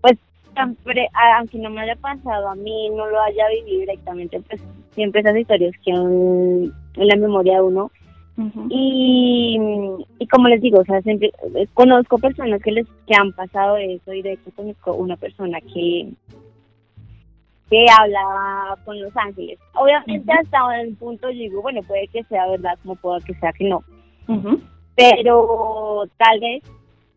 pues 0.00 0.16
siempre, 0.54 1.08
aunque 1.36 1.58
no 1.58 1.68
me 1.68 1.82
haya 1.82 1.96
pasado 1.96 2.48
a 2.48 2.54
mí, 2.54 2.88
no 2.90 3.06
lo 3.06 3.20
haya 3.20 3.48
vivido 3.48 3.80
directamente, 3.80 4.40
pues 4.40 4.62
siempre 4.92 5.20
esas 5.20 5.36
historias 5.36 5.74
quedan 5.84 6.72
en 6.94 7.06
la 7.06 7.16
memoria 7.16 7.54
de 7.56 7.62
uno. 7.62 7.90
y, 8.70 9.58
y 10.18 10.26
como 10.28 10.48
les 10.48 10.62
digo, 10.62 10.80
o 10.80 10.84
sea, 10.84 11.02
siempre 11.02 11.30
eh, 11.54 11.66
conozco 11.74 12.18
personas 12.18 12.62
que 12.62 12.72
les 12.72 12.86
que 13.06 13.14
han 13.18 13.32
pasado 13.32 13.76
eso 13.76 14.12
y 14.14 14.22
de 14.22 14.32
hecho 14.32 14.50
conozco 14.56 14.94
una 14.94 15.16
persona 15.16 15.60
que 15.60 16.08
que 17.70 17.86
habla 17.98 18.76
con 18.84 19.00
los 19.00 19.14
ángeles. 19.16 19.58
Obviamente 19.74 20.32
hasta 20.32 20.80
el 20.80 20.94
punto 20.96 21.28
digo, 21.28 21.62
bueno, 21.62 21.82
puede 21.82 22.08
que 22.08 22.24
sea 22.24 22.48
verdad 22.48 22.78
como 22.82 22.96
puede 22.96 23.22
que 23.24 23.34
sea 23.34 23.52
que 23.52 23.68
no. 23.68 23.82
Pero 24.94 26.04
tal 26.16 26.40
vez 26.40 26.62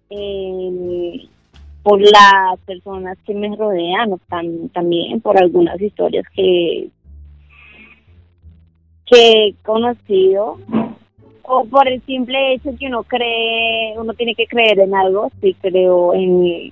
eh, 0.09 1.27
por 1.83 1.99
las 1.99 2.59
personas 2.65 3.17
que 3.25 3.33
me 3.33 3.55
rodean 3.55 4.13
o 4.13 4.19
también 4.73 5.21
por 5.21 5.37
algunas 5.37 5.79
historias 5.81 6.25
que 6.35 6.89
que 9.05 9.47
he 9.47 9.55
conocido 9.63 10.57
o 11.43 11.65
por 11.65 11.87
el 11.87 12.01
simple 12.03 12.53
hecho 12.53 12.69
que 12.79 12.87
uno 12.87 13.03
cree, 13.03 13.93
uno 13.97 14.13
tiene 14.13 14.35
que 14.35 14.47
creer 14.47 14.79
en 14.79 14.95
algo, 14.95 15.29
sí 15.41 15.53
creo 15.59 16.13
en, 16.13 16.71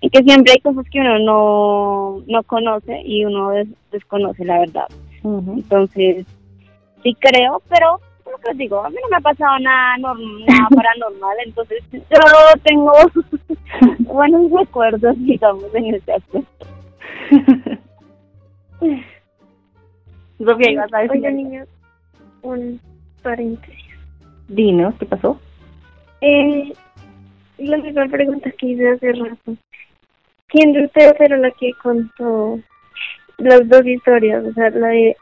que 0.00 0.22
siempre 0.22 0.52
hay 0.52 0.60
cosas 0.60 0.86
que 0.90 1.00
uno 1.00 1.18
no, 1.18 2.22
no 2.26 2.42
conoce 2.44 3.00
y 3.04 3.24
uno 3.24 3.50
desconoce 3.90 4.44
la 4.44 4.60
verdad. 4.60 4.86
Entonces, 5.24 6.26
sí 7.02 7.16
creo, 7.18 7.60
pero 7.68 8.00
lo 8.30 8.38
que 8.38 8.54
digo, 8.56 8.84
a 8.84 8.90
mí 8.90 8.96
no 9.02 9.08
me 9.08 9.16
ha 9.16 9.20
pasado 9.20 9.58
nada, 9.58 9.96
nada 9.98 10.14
paranormal, 10.74 11.36
entonces 11.44 11.82
yo 11.92 12.00
tengo 12.62 12.92
buenos 14.00 14.50
recuerdos, 14.52 15.16
digamos, 15.18 15.74
en 15.74 15.94
ese 15.94 16.12
aspecto. 16.12 16.66
Sofía, 20.38 20.70
ibas 20.70 20.92
a 20.94 20.98
decir. 20.98 21.18
Oye, 21.18 21.32
niños, 21.32 21.68
un 22.42 22.80
paréntesis. 23.22 23.84
Dinos, 24.46 24.94
¿qué 24.98 25.06
pasó? 25.06 25.40
Eh, 26.20 26.72
la 27.58 27.76
misma 27.78 28.06
pregunta 28.06 28.50
que 28.52 28.66
hice 28.66 28.90
hace 28.90 29.12
rato. 29.12 29.56
¿Quién 30.48 30.72
de 30.72 30.86
ustedes 30.86 31.20
era 31.20 31.36
la 31.36 31.50
que 31.52 31.72
contó 31.82 32.58
las 33.38 33.68
dos 33.68 33.86
historias? 33.86 34.44
O 34.44 34.52
sea, 34.52 34.70
la 34.70 34.88
de 34.88 35.16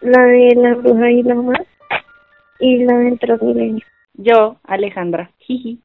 la 0.00 0.22
de 0.22 0.54
la 0.56 0.74
bruja 0.74 1.10
y 1.10 1.22
la 1.22 1.34
mar 1.34 1.66
y 2.58 2.84
la 2.84 2.98
del 2.98 3.18
Transmilenio. 3.18 3.84
Yo, 4.14 4.56
Alejandra. 4.64 5.30
Jiji. 5.38 5.80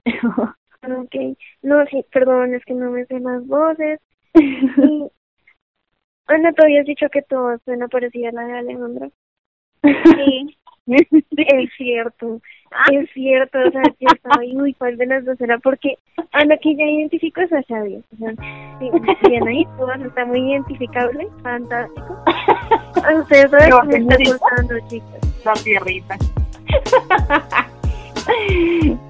ok. 0.84 1.16
No, 1.62 1.86
sí, 1.88 2.06
perdón, 2.12 2.56
es 2.56 2.64
que 2.66 2.74
no 2.74 2.92
me 2.92 3.06
sé 3.06 3.20
las 3.20 3.46
voces. 3.46 4.00
Ana, 6.28 6.54
tú 6.54 6.64
habías 6.64 6.86
dicho 6.86 7.08
que 7.12 7.22
todo 7.24 7.58
suena 7.66 7.88
parecida 7.90 8.30
a 8.30 8.32
la 8.32 8.44
de 8.44 8.58
Alejandra. 8.58 9.10
Sí. 9.84 10.58
es 10.88 11.70
cierto, 11.78 12.42
es 12.92 13.10
cierto, 13.14 13.60
o 13.60 13.72
sea, 13.72 13.84
yo 14.00 14.08
estaba 14.14 14.42
ahí, 14.42 14.56
uy, 14.56 14.74
¿cuál 14.74 14.98
de 14.98 15.06
las 15.06 15.26
dos 15.26 15.40
era? 15.40 15.58
Porque 15.60 15.98
Ana 16.32 16.58
que 16.58 16.76
ya 16.76 16.86
identificó 16.86 17.42
es 17.42 17.54
a 17.54 17.62
Xavi, 17.64 17.96
o 17.96 18.18
sea, 18.18 18.34
bien 19.30 19.48
ahí, 19.48 19.66
todo 19.78 19.94
está 19.94 20.26
muy 20.26 20.52
identificable, 20.52 21.28
fantástico. 21.44 22.24
Ustedes 23.20 23.52
saben 23.52 23.90
que 23.90 24.00
me 24.00 24.16
está 24.16 24.32
gustando, 24.32 24.88
chicas. 24.88 25.44
La 25.46 25.54
tierrita. 25.54 26.18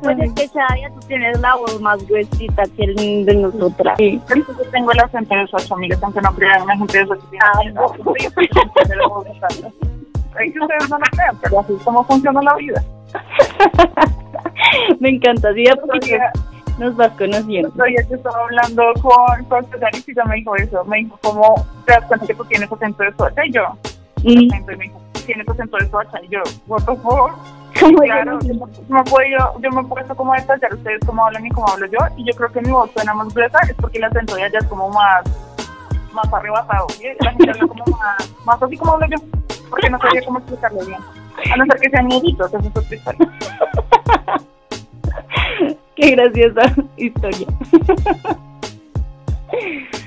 Pues 0.02 0.18
es 0.20 0.34
que 0.34 0.48
Shadia, 0.48 0.90
tú 0.90 1.00
tienes 1.08 1.40
la 1.42 1.56
voz 1.56 1.80
más 1.82 2.06
gruesita 2.08 2.64
que 2.76 2.84
el 2.86 3.26
de 3.26 3.36
nosotras. 3.36 3.98
Sí, 3.98 4.22
eso 4.30 4.54
tengo 4.72 4.92
de 4.94 5.48
sus 5.48 5.72
amigas, 5.72 6.02
aunque 6.02 6.22
no 6.22 6.34
crean 6.34 6.66
de 6.66 7.06
su 7.06 7.20
Ay, 7.56 7.74
no. 7.74 7.94
Ahí 10.38 10.52
que 10.52 10.60
ustedes 10.60 10.90
no 10.90 10.98
lo 10.98 11.06
crean, 11.12 11.38
pero 11.42 11.60
así 11.60 11.74
es 11.74 11.84
como 11.84 12.04
funciona 12.06 12.42
la 12.42 12.56
vida. 12.56 12.84
Me 15.00 15.10
encanta, 15.10 15.54
sí, 15.54 15.66
porque 15.86 16.20
nos 16.78 16.96
vas 16.96 17.12
conociendo. 17.18 17.70
Yo 17.76 18.08
que 18.08 18.16
estaba 18.16 18.44
hablando 18.44 18.84
con, 19.02 19.46
con 19.46 19.66
y 19.66 20.30
me 20.30 20.36
dijo 20.36 20.56
eso. 20.56 20.84
Me 20.86 20.98
dijo, 20.98 21.20
¿cómo 21.22 21.66
te 21.86 21.94
das 21.94 22.06
cuenta 22.06 22.26
que 22.26 22.36
tú 22.36 22.46
tienes 22.46 22.72
acento 22.72 23.04
de 23.04 23.12
socha? 23.14 23.46
Y 23.46 23.52
yo, 23.52 23.64
y 24.24 24.48
me 24.48 24.76
dijo, 24.76 25.02
tienes 25.26 25.48
acento 25.48 25.78
de 25.78 25.90
socha. 25.90 26.22
Y 26.24 26.30
yo, 26.30 26.42
what 26.68 26.84
the 26.86 26.96
fuck? 26.98 27.32
Claro, 28.04 28.40
yo, 28.42 28.54
me 28.90 29.04
puedo, 29.04 29.28
yo, 29.28 29.60
yo 29.60 29.72
me 29.72 29.84
puedo 29.84 30.16
como 30.16 30.34
detallar 30.34 30.74
ustedes 30.74 31.00
cómo 31.06 31.26
hablan 31.26 31.46
y 31.46 31.50
cómo 31.50 31.68
hablo 31.70 31.88
yo. 31.88 32.00
Y 32.18 32.26
yo 32.26 32.34
creo 32.38 32.52
que 32.52 32.62
mi 32.62 32.72
voz 32.72 32.92
suena 32.94 33.14
más 33.14 33.34
gruesa, 33.34 33.60
es 33.68 33.76
porque 33.76 33.98
el 33.98 34.04
acento 34.04 34.36
de 34.36 34.44
allá 34.44 34.60
es 34.60 34.68
como 34.68 34.90
más, 34.90 35.24
más 36.14 36.34
arrebatado. 36.34 36.88
La 37.20 37.32
gente 37.32 37.50
habla 37.50 37.68
como 37.68 37.86
más, 37.98 38.34
más 38.46 38.62
así 38.62 38.78
como 38.78 38.94
hablo 38.94 39.08
yo, 39.08 39.18
porque 39.72 39.90
no 39.90 39.98
sabía 40.00 40.22
cómo 40.24 40.38
explicarlo 40.40 40.86
bien. 40.86 41.00
A 41.52 41.56
no 41.56 41.66
ser 41.66 41.80
que 41.80 41.90
sean 41.90 42.08
niñitos, 42.08 42.54
eso 42.54 42.60
es 42.60 42.68
otra 42.68 42.96
historia. 42.96 43.32
Qué 45.96 46.12
graciosa 46.12 46.62
historia. 46.98 47.48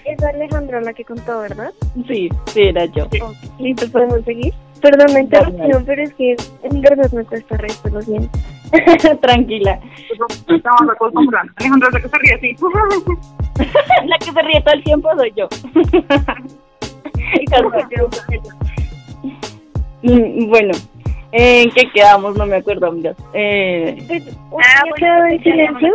Es 0.04 0.22
Alejandra 0.22 0.80
la 0.80 0.92
que 0.92 1.04
contó, 1.04 1.40
¿verdad? 1.40 1.72
Sí, 2.06 2.28
sí, 2.46 2.62
era 2.62 2.84
yo. 2.86 3.08
¿Listo? 3.58 3.90
¿Podemos 3.90 4.24
seguir? 4.24 4.54
Perdón 4.80 5.12
la 5.14 5.20
interrupción, 5.20 5.84
pero 5.86 6.02
es 6.02 6.12
que 6.14 6.36
en 6.62 6.80
verdad 6.80 7.10
me 7.12 7.24
cuesta 7.24 7.56
resto, 7.56 7.88
lo 7.88 8.02
siento. 8.02 8.38
Tranquila. 9.22 9.80
Alejandra 11.56 11.88
la 11.90 12.00
que 12.00 12.08
se 12.08 12.18
ríe 12.18 12.34
así. 12.34 12.56
la 14.06 14.18
que 14.18 14.32
se 14.32 14.42
ríe 14.42 14.60
todo 14.60 14.74
el 14.74 14.84
tiempo 14.84 15.08
soy 15.16 15.32
yo. 15.34 15.48
Mm, 17.24 18.63
bueno, 20.04 20.74
¿en 21.32 21.70
qué 21.70 21.90
quedamos? 21.92 22.36
No 22.36 22.46
me 22.46 22.56
acuerdo, 22.56 22.88
amigos. 22.88 23.16
Eh... 23.32 23.96
Ah, 24.62 24.82
bueno, 24.88 25.26
en 25.26 25.42
silencio? 25.42 25.94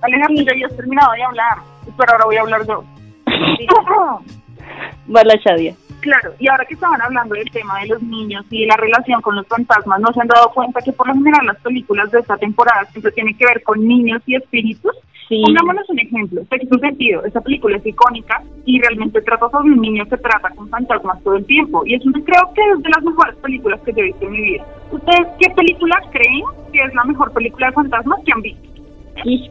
Alejandra, 0.00 0.44
ya 0.44 0.52
habías 0.52 0.76
terminado 0.76 1.12
de 1.12 1.22
hablar, 1.22 1.58
pero 1.96 2.12
ahora 2.12 2.24
voy 2.26 2.36
a 2.36 2.40
hablar 2.40 2.66
yo. 2.66 2.84
Va 5.14 5.24
la 5.24 5.36
Shadia. 5.36 5.74
Claro, 6.04 6.34
y 6.38 6.46
ahora 6.50 6.66
que 6.66 6.74
estaban 6.74 7.00
hablando 7.00 7.34
del 7.34 7.50
tema 7.50 7.80
de 7.80 7.86
los 7.86 8.02
niños 8.02 8.44
y 8.50 8.60
de 8.60 8.66
la 8.66 8.76
relación 8.76 9.22
con 9.22 9.36
los 9.36 9.46
fantasmas, 9.46 9.98
¿no 10.00 10.12
se 10.12 10.20
han 10.20 10.28
dado 10.28 10.50
cuenta 10.50 10.82
que 10.82 10.92
por 10.92 11.08
lo 11.08 11.14
general 11.14 11.46
las 11.46 11.56
películas 11.60 12.10
de 12.10 12.18
esta 12.18 12.36
temporada 12.36 12.84
siempre 12.92 13.10
tienen 13.12 13.34
que 13.38 13.46
ver 13.46 13.62
con 13.62 13.88
niños 13.88 14.20
y 14.26 14.36
espíritus? 14.36 14.92
Sí. 15.30 15.42
Pongámonos 15.46 15.88
un 15.88 15.98
ejemplo, 15.98 16.42
sexto 16.50 16.78
sentido, 16.78 17.24
esta 17.24 17.40
película 17.40 17.78
es 17.78 17.86
icónica 17.86 18.42
y 18.66 18.78
realmente 18.82 19.22
trata 19.22 19.48
sobre 19.48 19.72
un 19.72 19.80
niño 19.80 20.04
que 20.04 20.18
trata 20.18 20.50
con 20.50 20.68
fantasmas 20.68 21.22
todo 21.22 21.36
el 21.36 21.46
tiempo 21.46 21.86
y 21.86 21.94
eso 21.94 22.10
creo 22.12 22.52
que 22.54 22.60
es 22.60 22.82
de 22.82 22.90
las 22.90 23.02
mejores 23.02 23.36
películas 23.36 23.80
que 23.80 23.92
yo 23.94 24.00
he 24.00 24.02
visto 24.02 24.26
en 24.26 24.32
mi 24.32 24.42
vida. 24.42 24.66
¿Ustedes 24.92 25.26
qué 25.40 25.48
película 25.56 26.02
creen 26.12 26.44
que 26.70 26.82
es 26.82 26.94
la 26.94 27.04
mejor 27.04 27.32
película 27.32 27.68
de 27.68 27.72
fantasmas 27.72 28.20
que 28.26 28.32
han 28.32 28.42
visto? 28.42 28.68
Sí, 29.22 29.50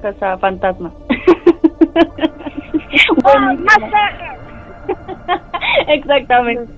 Casa 0.00 0.38
Fantasma. 0.38 0.90
¡Oh, 3.24 3.38
Exactamente. 5.88 6.72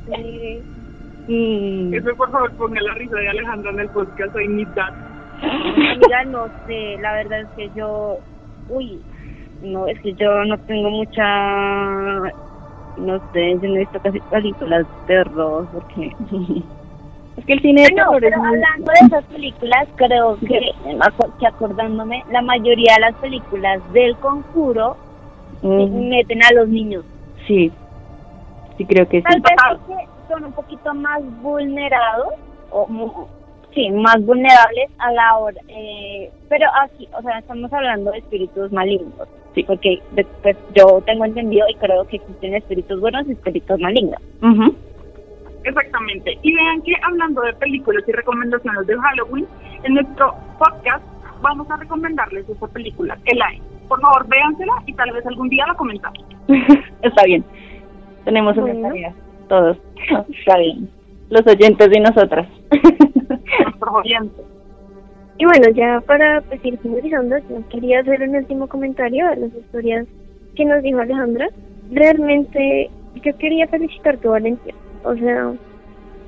Mm. 1.29 1.95
Eso, 1.95 2.15
por 2.17 2.31
favor, 2.31 2.53
ponga 2.53 2.81
la 2.83 2.95
risa 2.95 3.17
de 3.17 3.29
Alejandra 3.29 3.71
en 3.71 3.81
el 3.81 3.89
podcast, 3.89 4.33
soy 4.33 4.49
mitad. 4.49 4.93
Amiga, 5.43 6.25
no 6.27 6.47
sé, 6.67 6.97
la 7.01 7.15
verdad 7.15 7.41
es 7.41 7.49
que 7.57 7.71
yo, 7.77 8.19
uy, 8.69 9.01
no, 9.63 9.87
es 9.87 9.99
que 10.01 10.13
yo 10.15 10.45
no 10.45 10.59
tengo 10.59 10.91
mucha, 10.91 12.19
no 12.99 13.33
sé, 13.33 13.59
yo 13.61 13.69
no 13.69 13.77
he 13.77 13.81
visto 13.81 14.01
casi 14.01 14.21
películas 14.21 14.87
de 14.87 15.07
terror, 15.07 15.67
porque... 15.73 16.13
Es 17.37 17.45
que 17.47 17.55
el 17.55 17.63
cine 17.63 17.83
de 17.83 17.89
terror 17.89 18.19
pero 18.21 18.37
hablando 18.37 18.93
de 18.93 19.07
esas 19.07 19.25
películas, 19.25 19.89
creo 19.97 20.39
que, 20.39 20.71
que 21.41 21.47
acordándome, 21.49 22.23
la 22.31 22.43
mayoría 22.43 22.95
de 22.95 23.01
las 23.01 23.15
películas 23.17 23.81
del 23.93 24.15
conjuro 24.19 24.97
meten 25.63 26.45
a 26.45 26.53
los 26.53 26.69
niños. 26.69 27.05
Sí, 27.49 27.73
sí 28.77 28.85
creo 28.87 29.09
que 29.09 29.23
Tal 29.23 29.41
vez 29.41 29.53
porque 29.79 30.09
son 30.29 30.45
un 30.45 30.53
poquito 30.53 30.95
más 30.95 31.21
vulnerados, 31.43 32.35
o 32.71 33.29
sí, 33.75 33.91
más 33.91 34.25
vulnerables 34.25 34.91
a 34.99 35.13
la 35.13 35.37
hora, 35.39 35.61
eh, 35.69 36.31
pero 36.49 36.67
aquí, 36.83 37.09
o 37.17 37.23
sea, 37.23 37.39
estamos 37.39 37.73
hablando 37.73 38.11
de 38.11 38.19
espíritus 38.19 38.73
malignos, 38.73 39.29
sí, 39.55 39.63
porque 39.65 40.01
después 40.13 40.57
yo 40.75 41.03
tengo 41.07 41.25
entendido 41.25 41.67
y 41.69 41.75
creo 41.75 42.07
que 42.07 42.17
existen 42.17 42.55
espíritus 42.55 43.01
buenos 43.01 43.27
y 43.27 43.33
espíritus 43.33 43.79
malignos. 43.81 44.21
Exactamente. 45.65 46.39
Y 46.43 46.53
vean 46.53 46.83
que 46.83 46.93
hablando 47.03 47.41
de 47.41 47.55
películas 47.55 48.05
y 48.07 48.13
recomendaciones 48.13 48.87
de 48.87 48.97
Halloween, 48.99 49.47
en 49.83 49.95
nuestro 49.95 50.35
podcast 50.59 51.05
vamos 51.41 51.71
a 51.71 51.77
recomendarles 51.77 52.49
esa 52.49 52.67
película, 52.69 53.19
El. 53.25 53.41
Por 53.89 54.01
favor, 54.01 54.27
véansela 54.29 54.73
y 54.87 54.95
tal 54.95 55.13
vez 55.13 55.27
algún 55.27 55.49
día 55.49 55.67
la 55.67 55.75
comentamos. 55.75 56.19
Está 57.03 57.25
bien. 57.25 57.45
Tenemos 58.25 58.57
una 58.57 58.89
tarea, 58.89 59.15
todos. 59.49 59.77
Está 60.39 60.59
bien. 60.59 60.89
Los 61.31 61.47
oyentes 61.47 61.89
y 61.93 62.01
nosotras. 62.01 62.49
Oyentes. 63.93 64.45
Y 65.39 65.45
bueno, 65.45 65.69
ya 65.75 66.01
para 66.07 66.41
pues, 66.43 66.65
ir 66.65 66.79
finalizando, 66.79 67.39
yo 67.39 67.69
quería 67.69 68.01
hacer 68.01 68.23
un 68.23 68.37
último 68.37 68.69
comentario 68.69 69.27
a 69.27 69.35
las 69.35 69.53
historias 69.55 70.07
que 70.55 70.65
nos 70.65 70.83
dijo 70.83 71.01
Alejandra. 71.01 71.49
Realmente 71.91 72.91
yo 73.23 73.37
quería 73.39 73.67
felicitar 73.67 74.17
tu 74.19 74.31
valentía. 74.31 74.75
O 75.03 75.15
sea, 75.15 75.53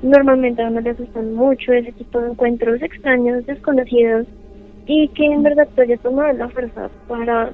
normalmente 0.02 0.62
a 0.62 0.68
uno 0.68 0.80
le 0.80 0.90
asustan 0.90 1.34
mucho 1.34 1.72
ese 1.72 1.92
tipo 1.92 2.20
de 2.20 2.30
encuentros 2.30 2.82
extraños, 2.82 3.46
desconocidos, 3.46 4.26
y 4.86 5.08
que 5.08 5.26
en 5.26 5.42
verdad 5.42 5.68
tú 5.74 5.82
hayas 5.82 6.00
tomado 6.00 6.32
la 6.32 6.48
fuerza 6.48 6.88
para 7.08 7.50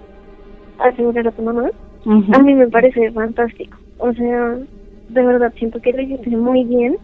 asegurar 0.78 1.28
a 1.28 1.32
tu 1.32 1.42
mamá, 1.42 1.70
a 2.32 2.38
mí 2.42 2.54
me 2.54 2.68
parece 2.68 3.10
fantástico. 3.12 3.76
O 3.98 4.12
sea, 4.12 4.58
de 5.08 5.22
verdad 5.22 5.52
siento 5.58 5.80
que 5.80 5.92
lo 5.92 6.02
hiciste 6.02 6.30
muy 6.30 6.64
bien. 6.64 6.96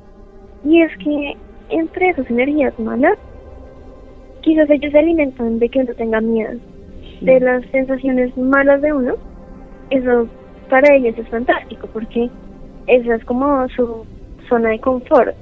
Y 0.65 0.83
es 0.83 0.97
que 0.99 1.37
entre 1.71 2.11
esas 2.11 2.29
energías 2.31 2.79
malas, 2.79 3.19
quizás 4.43 4.69
ellos 4.71 4.93
se 4.93 4.99
alimentan 4.99 5.59
de 5.59 5.69
que 5.69 5.81
uno 5.81 5.95
tenga 5.95 6.21
miedo, 6.21 6.59
de 7.21 7.41
las 7.41 7.65
sensaciones 7.71 8.37
malas 8.37 8.83
de 8.83 8.93
uno. 8.93 9.15
Eso 9.91 10.29
para 10.69 10.95
ellos 10.95 11.17
es 11.19 11.29
fantástico 11.29 11.89
porque 11.93 12.29
esa 12.87 13.15
es 13.15 13.25
como 13.25 13.69
su 13.71 14.05
zona 14.49 14.71
de 14.71 14.81
confort. 14.81 15.35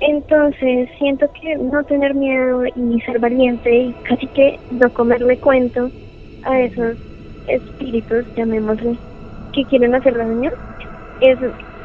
Entonces 0.00 0.88
siento 0.98 1.30
que 1.40 1.56
no 1.56 1.84
tener 1.84 2.14
miedo 2.14 2.64
y 2.66 3.00
ser 3.02 3.18
valiente 3.18 3.74
y 3.74 3.92
casi 4.08 4.26
que 4.28 4.58
no 4.70 4.92
comerle 4.94 5.36
cuento 5.38 5.90
a 6.44 6.60
esos 6.60 6.96
espíritus, 7.48 8.24
llamémosle, 8.34 8.96
que 9.52 9.64
quieren 9.66 9.94
hacer 9.94 10.16
daño, 10.16 10.50
es 11.20 11.38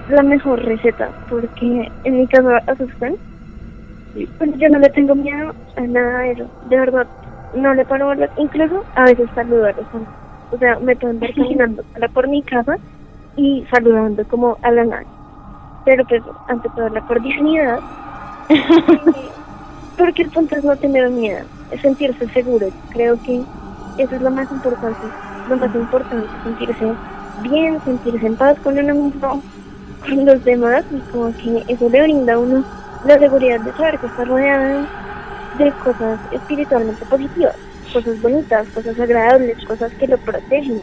la 0.09 0.23
mejor 0.23 0.63
receta, 0.63 1.09
porque 1.29 1.91
en 2.03 2.17
mi 2.17 2.27
caso 2.27 2.49
asustan. 2.67 3.15
Pues 4.37 4.51
yo 4.57 4.69
no 4.69 4.79
le 4.79 4.89
tengo 4.91 5.13
miedo 5.15 5.53
a 5.75 5.81
nada 5.81 6.19
de 6.19 6.31
eso, 6.31 6.49
de 6.69 6.77
verdad, 6.77 7.07
no 7.53 7.73
le 7.73 7.83
paro 7.85 8.13
incluso 8.37 8.83
a 8.95 9.03
veces 9.05 9.29
saludo 9.35 9.65
a 9.65 9.71
los 9.71 9.85
O 10.51 10.57
sea, 10.57 10.79
me 10.79 10.95
ver 10.95 11.33
caminando 11.35 11.83
por 12.13 12.27
mi 12.27 12.41
casa 12.43 12.77
y 13.35 13.65
saludando 13.69 14.23
como 14.25 14.57
a 14.61 14.71
la 14.71 14.85
nada. 14.85 15.03
Pero 15.83 16.05
pues, 16.05 16.23
ante 16.47 16.69
todo, 16.69 16.89
la 16.89 17.01
cordialidad. 17.01 17.79
porque 19.97 20.23
el 20.23 20.29
punto 20.29 20.55
es 20.55 20.63
no 20.63 20.75
tener 20.77 21.09
miedo, 21.09 21.45
es 21.71 21.81
sentirse 21.81 22.27
seguro. 22.29 22.67
Creo 22.91 23.17
que 23.23 23.41
eso 23.97 24.15
es 24.15 24.21
lo 24.21 24.31
más 24.31 24.49
importante 24.51 25.07
lo 25.49 25.57
más 25.57 25.75
importante, 25.75 26.27
sentirse 26.43 26.93
bien, 27.41 27.79
sentirse 27.83 28.25
en 28.25 28.35
paz 28.35 28.57
con 28.59 28.77
uno 28.77 28.93
mismo, 28.93 29.41
con 30.01 30.25
los 30.25 30.43
demás, 30.43 30.83
y 30.91 30.99
como 31.11 31.33
que 31.37 31.63
eso 31.67 31.89
le 31.89 32.03
brinda 32.03 32.33
a 32.33 32.39
uno 32.39 32.63
la 33.05 33.19
seguridad 33.19 33.59
de 33.59 33.71
saber 33.73 33.99
que 33.99 34.07
está 34.07 34.25
rodeado 34.25 34.87
de 35.57 35.71
cosas 35.83 36.19
espiritualmente 36.31 37.05
positivas, 37.05 37.55
cosas 37.93 38.21
bonitas, 38.21 38.67
cosas 38.69 38.99
agradables, 38.99 39.63
cosas 39.65 39.93
que 39.93 40.07
lo 40.07 40.17
protegen. 40.17 40.81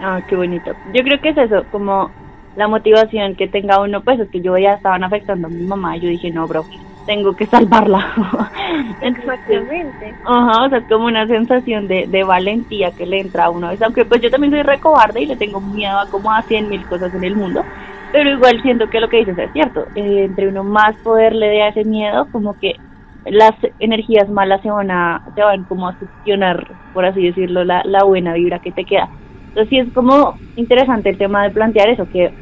Ah, 0.00 0.20
qué 0.28 0.36
bonito. 0.36 0.72
Yo 0.92 1.02
creo 1.02 1.20
que 1.20 1.30
es 1.30 1.38
eso, 1.38 1.64
como 1.70 2.10
la 2.56 2.68
motivación 2.68 3.34
que 3.36 3.48
tenga 3.48 3.80
uno, 3.80 4.02
pues 4.02 4.20
es 4.20 4.28
que 4.30 4.40
yo 4.40 4.56
ya 4.58 4.74
estaban 4.74 5.04
afectando 5.04 5.46
a 5.46 5.50
mi 5.50 5.62
mamá 5.62 5.96
yo 5.96 6.08
dije, 6.08 6.30
no, 6.30 6.46
bro, 6.46 6.64
tengo 7.06 7.34
que 7.34 7.46
salvarla. 7.46 8.04
Exactamente. 9.00 10.14
Ajá, 10.24 10.64
o 10.64 10.68
sea, 10.68 10.78
es 10.78 10.84
como 10.84 11.06
una 11.06 11.26
sensación 11.26 11.88
de, 11.88 12.06
de 12.06 12.24
valentía 12.24 12.90
que 12.90 13.06
le 13.06 13.20
entra 13.20 13.44
a 13.44 13.50
uno. 13.50 13.70
Aunque 13.80 14.04
pues 14.04 14.20
yo 14.20 14.30
también 14.30 14.52
soy 14.52 14.62
recobarde 14.62 15.22
y 15.22 15.26
le 15.26 15.36
tengo 15.36 15.60
miedo 15.60 15.98
a 15.98 16.10
como 16.10 16.32
a 16.32 16.42
cien 16.42 16.68
mil 16.68 16.84
cosas 16.86 17.14
en 17.14 17.24
el 17.24 17.36
mundo, 17.36 17.64
pero 18.12 18.30
igual 18.30 18.60
siento 18.62 18.88
que 18.88 19.00
lo 19.00 19.08
que 19.08 19.18
dices 19.18 19.38
es 19.38 19.52
cierto. 19.52 19.86
Eh, 19.94 20.24
entre 20.24 20.48
uno 20.48 20.64
más 20.64 20.96
poder 20.98 21.34
le 21.34 21.48
dé 21.48 21.62
a 21.62 21.68
ese 21.68 21.84
miedo, 21.84 22.26
como 22.32 22.58
que 22.58 22.76
las 23.24 23.54
energías 23.78 24.28
malas 24.28 24.60
se 24.62 24.70
van 24.70 24.90
a, 24.90 25.22
se 25.34 25.42
van 25.42 25.64
como 25.64 25.88
a 25.88 25.98
succionar, 25.98 26.66
por 26.92 27.04
así 27.04 27.22
decirlo, 27.22 27.64
la, 27.64 27.82
la 27.84 28.04
buena 28.04 28.34
vibra 28.34 28.58
que 28.58 28.72
te 28.72 28.84
queda. 28.84 29.08
Entonces 29.48 29.68
sí 29.70 29.78
es 29.78 29.92
como 29.94 30.38
interesante 30.56 31.10
el 31.10 31.18
tema 31.18 31.44
de 31.44 31.50
plantear 31.50 31.88
eso, 31.88 32.08
que 32.10 32.32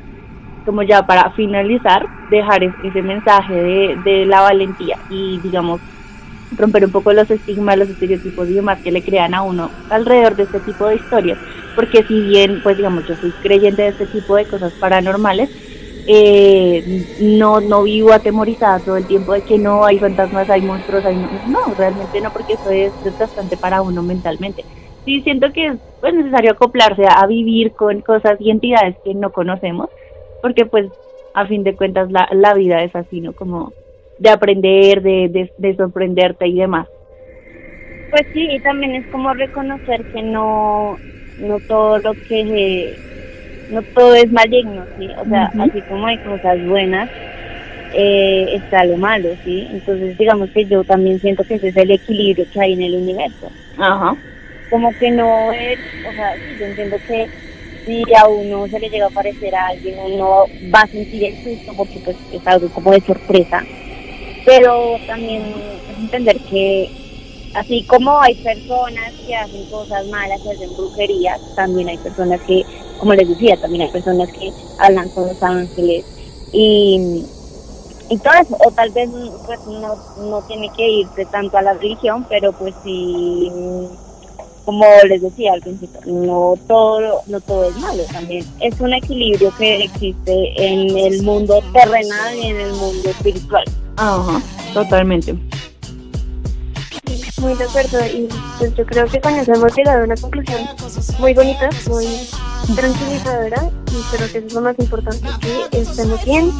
como 0.64 0.82
ya 0.82 1.06
para 1.06 1.30
finalizar, 1.30 2.06
dejar 2.30 2.64
ese 2.64 3.02
mensaje 3.02 3.54
de, 3.54 3.96
de 4.04 4.26
la 4.26 4.40
valentía 4.40 4.98
y, 5.10 5.38
digamos, 5.38 5.80
romper 6.56 6.84
un 6.84 6.92
poco 6.92 7.12
los 7.12 7.30
estigmas, 7.30 7.76
los 7.78 7.88
estereotipos 7.88 8.48
y 8.48 8.54
demás 8.54 8.80
que 8.80 8.92
le 8.92 9.02
crean 9.02 9.34
a 9.34 9.42
uno 9.42 9.70
alrededor 9.90 10.36
de 10.36 10.44
este 10.44 10.60
tipo 10.60 10.86
de 10.86 10.96
historias. 10.96 11.38
Porque 11.74 12.04
si 12.04 12.20
bien, 12.20 12.60
pues 12.62 12.76
digamos, 12.76 13.06
yo 13.06 13.16
soy 13.16 13.30
creyente 13.42 13.82
de 13.82 13.88
este 13.88 14.06
tipo 14.06 14.36
de 14.36 14.44
cosas 14.44 14.72
paranormales, 14.74 15.50
eh, 16.06 17.04
no, 17.20 17.60
no 17.60 17.82
vivo 17.82 18.12
atemorizada 18.12 18.78
todo 18.78 18.96
el 18.96 19.06
tiempo 19.06 19.32
de 19.32 19.42
que 19.42 19.58
no 19.58 19.84
hay 19.84 19.98
fantasmas, 19.98 20.48
hay 20.50 20.62
monstruos, 20.62 21.04
hay... 21.04 21.16
No, 21.48 21.74
realmente 21.76 22.20
no, 22.20 22.30
porque 22.30 22.54
eso 22.54 22.70
es 22.70 22.92
desgastante 23.02 23.56
para 23.56 23.82
uno 23.82 24.02
mentalmente. 24.02 24.64
Sí, 25.04 25.20
siento 25.22 25.52
que 25.52 25.66
es 25.66 25.76
pues, 26.00 26.14
necesario 26.14 26.52
acoplarse 26.52 27.04
a 27.08 27.26
vivir 27.26 27.72
con 27.72 28.00
cosas 28.00 28.36
y 28.40 28.50
entidades 28.50 28.96
que 29.04 29.14
no 29.14 29.32
conocemos 29.32 29.88
porque 30.44 30.66
pues 30.66 30.90
a 31.32 31.46
fin 31.46 31.64
de 31.64 31.74
cuentas 31.74 32.12
la, 32.12 32.28
la 32.30 32.52
vida 32.52 32.82
es 32.82 32.94
así, 32.94 33.22
¿no? 33.22 33.32
Como 33.32 33.72
de 34.18 34.28
aprender, 34.28 35.00
de, 35.00 35.50
de, 35.56 35.76
sorprenderte 35.76 36.46
y 36.46 36.56
demás. 36.56 36.86
Pues 38.10 38.26
sí, 38.34 38.46
y 38.50 38.60
también 38.60 38.94
es 38.94 39.06
como 39.06 39.32
reconocer 39.32 40.04
que 40.12 40.20
no, 40.20 40.98
no 41.38 41.60
todo 41.60 41.96
lo 41.96 42.12
que, 42.28 42.94
no 43.70 43.80
todo 43.94 44.14
es 44.14 44.30
maligno, 44.30 44.84
¿sí? 44.98 45.08
O 45.18 45.24
sea, 45.24 45.50
así 45.58 45.80
como 45.88 46.08
hay 46.08 46.18
cosas 46.18 46.62
buenas, 46.66 47.08
eh, 47.94 48.56
está 48.56 48.84
lo 48.84 48.98
malo, 48.98 49.30
¿sí? 49.46 49.66
Entonces, 49.70 50.18
digamos 50.18 50.50
que 50.50 50.66
yo 50.66 50.84
también 50.84 51.20
siento 51.20 51.42
que 51.44 51.54
ese 51.54 51.68
es 51.68 51.76
el 51.78 51.90
equilibrio 51.90 52.44
que 52.52 52.60
hay 52.60 52.74
en 52.74 52.82
el 52.82 52.96
universo. 52.96 53.50
Ajá. 53.78 54.14
Como 54.68 54.92
que 54.98 55.10
no 55.10 55.52
es, 55.52 55.78
o 56.06 56.12
sea, 56.12 56.34
yo 56.58 56.66
entiendo 56.66 56.96
que 57.08 57.28
si 57.84 58.02
a 58.14 58.26
uno 58.26 58.66
se 58.68 58.78
le 58.78 58.88
llega 58.88 59.06
a 59.06 59.08
aparecer 59.08 59.54
a 59.54 59.68
alguien, 59.68 59.98
uno 59.98 60.44
va 60.74 60.80
a 60.80 60.86
sentir 60.86 61.24
el 61.24 61.42
susto 61.42 61.72
porque 61.76 62.00
pues 62.00 62.16
es 62.32 62.46
algo 62.46 62.68
como 62.70 62.92
de 62.92 63.00
sorpresa. 63.00 63.62
Pero 64.44 64.98
también 65.06 65.42
es 65.90 65.98
entender 65.98 66.38
que 66.40 66.90
así 67.54 67.84
como 67.84 68.20
hay 68.20 68.34
personas 68.36 69.12
que 69.26 69.34
hacen 69.34 69.64
cosas 69.70 70.06
malas, 70.08 70.40
que 70.42 70.50
hacen 70.50 70.74
brujerías, 70.76 71.40
también 71.54 71.88
hay 71.88 71.98
personas 71.98 72.40
que, 72.42 72.64
como 72.98 73.14
les 73.14 73.28
decía, 73.28 73.56
también 73.60 73.82
hay 73.82 73.90
personas 73.90 74.30
que 74.32 74.50
hablan 74.78 75.08
con 75.10 75.28
los 75.28 75.42
ángeles 75.42 76.04
y, 76.52 77.24
y 78.10 78.18
todo 78.18 78.34
eso, 78.34 78.56
o 78.64 78.70
tal 78.72 78.90
vez 78.90 79.08
pues 79.46 79.60
no, 79.66 79.96
no 80.28 80.42
tiene 80.46 80.70
que 80.76 80.88
irse 80.88 81.24
tanto 81.26 81.56
a 81.56 81.62
la 81.62 81.74
religión, 81.74 82.26
pero 82.28 82.52
pues 82.52 82.74
sí 82.84 83.50
como 84.64 84.84
les 85.08 85.22
decía 85.22 85.52
al 85.52 85.60
principio, 85.60 86.00
no 86.06 86.54
todo, 86.66 87.22
no 87.26 87.40
todo 87.40 87.68
es 87.68 87.76
malo 87.76 88.02
también. 88.12 88.44
Es 88.60 88.80
un 88.80 88.92
equilibrio 88.94 89.52
que 89.56 89.84
existe 89.84 90.52
en 90.56 90.96
el 90.96 91.22
mundo 91.22 91.62
terrenal 91.72 92.34
y 92.36 92.46
en 92.46 92.60
el 92.60 92.72
mundo 92.72 93.10
espiritual. 93.10 93.64
Ajá, 93.96 94.42
totalmente. 94.72 95.34
Muy 97.40 97.54
de 97.54 97.64
acuerdo, 97.64 97.98
y 98.06 98.28
pues 98.58 98.74
yo 98.74 98.86
creo 98.86 99.06
que 99.06 99.20
con 99.20 99.34
eso 99.34 99.52
hemos 99.52 99.76
llegado 99.76 100.00
a 100.00 100.04
una 100.04 100.16
conclusión 100.16 100.60
muy 101.18 101.34
bonita, 101.34 101.68
muy 101.88 102.06
tranquilizadora, 102.74 103.70
y 103.90 104.16
creo 104.16 104.32
que 104.32 104.38
eso 104.38 104.46
es 104.46 104.52
lo 104.54 104.60
más 104.60 104.78
importante, 104.78 105.28
que 105.70 105.80
estemos 105.80 106.24
bien. 106.24 106.50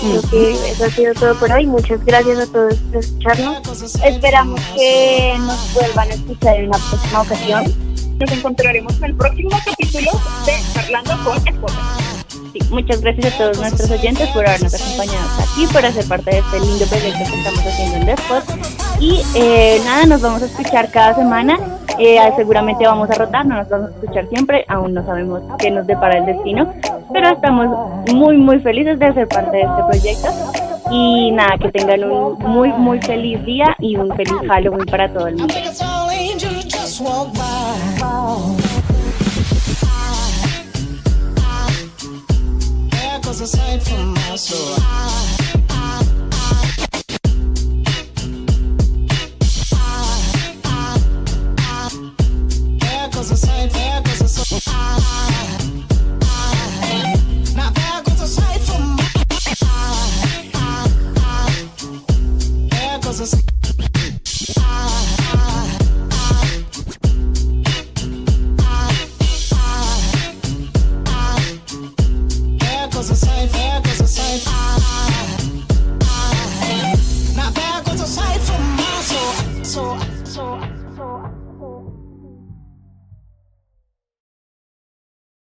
Creo 0.00 0.22
que 0.30 0.70
eso 0.70 0.84
ha 0.84 0.90
sido 0.90 1.14
todo 1.14 1.34
por 1.36 1.52
hoy. 1.52 1.66
Muchas 1.66 2.04
gracias 2.04 2.38
a 2.38 2.46
todos 2.46 2.74
por 2.74 2.96
escucharnos. 2.96 3.82
Esperamos 4.04 4.60
que 4.74 5.34
nos 5.40 5.74
vuelvan 5.74 6.10
a 6.10 6.14
escuchar 6.14 6.56
en 6.56 6.68
una 6.68 6.78
próxima 6.78 7.22
ocasión. 7.22 7.74
Nos 8.18 8.32
encontraremos 8.32 8.96
en 8.98 9.04
el 9.04 9.14
próximo 9.16 9.50
capítulo 9.64 10.10
de 10.46 10.80
Hablando 10.80 11.24
con 11.24 11.44
Muchas 12.70 13.00
gracias 13.00 13.34
a 13.34 13.38
todos 13.38 13.58
nuestros 13.58 13.90
oyentes 13.90 14.28
por 14.30 14.46
habernos 14.46 14.74
acompañado 14.74 15.28
aquí, 15.40 15.66
por 15.72 15.84
hacer 15.84 16.04
parte 16.06 16.30
de 16.30 16.38
este 16.38 16.60
lindo 16.60 16.84
proyecto 16.86 17.18
que 17.18 17.38
estamos 17.38 17.60
haciendo 17.60 17.96
en 17.96 18.06
Despot. 18.06 18.44
Y 19.00 19.22
eh, 19.34 19.80
nada, 19.84 20.06
nos 20.06 20.20
vamos 20.20 20.42
a 20.42 20.46
escuchar 20.46 20.90
cada 20.90 21.14
semana. 21.14 21.58
Eh, 21.98 22.18
seguramente 22.36 22.86
vamos 22.86 23.10
a 23.10 23.14
rotar, 23.14 23.46
no 23.46 23.56
nos 23.56 23.68
vamos 23.68 23.90
a 23.90 23.94
escuchar 23.94 24.26
siempre, 24.28 24.64
aún 24.68 24.94
no 24.94 25.04
sabemos 25.04 25.42
qué 25.58 25.70
nos 25.70 25.86
depara 25.86 26.18
el 26.18 26.26
destino, 26.26 26.72
pero 27.12 27.28
estamos 27.28 27.68
muy, 28.12 28.36
muy 28.36 28.58
felices 28.60 28.98
de 28.98 29.12
ser 29.12 29.28
parte 29.28 29.56
de 29.56 29.62
este 29.62 29.82
proyecto. 29.88 30.28
Y 30.90 31.30
nada, 31.30 31.56
que 31.58 31.70
tengan 31.70 32.02
un 32.04 32.38
muy, 32.38 32.70
muy 32.70 33.00
feliz 33.00 33.44
día 33.44 33.76
y 33.78 33.96
un 33.96 34.14
feliz 34.16 34.34
Halloween 34.48 34.86
para 34.86 35.12
todo 35.12 35.28
el 35.28 35.36
mundo. 35.36 35.54
aside 43.40 43.82
from 43.82 44.14
us, 44.30 44.48
so 44.48 44.56
I 44.82 45.39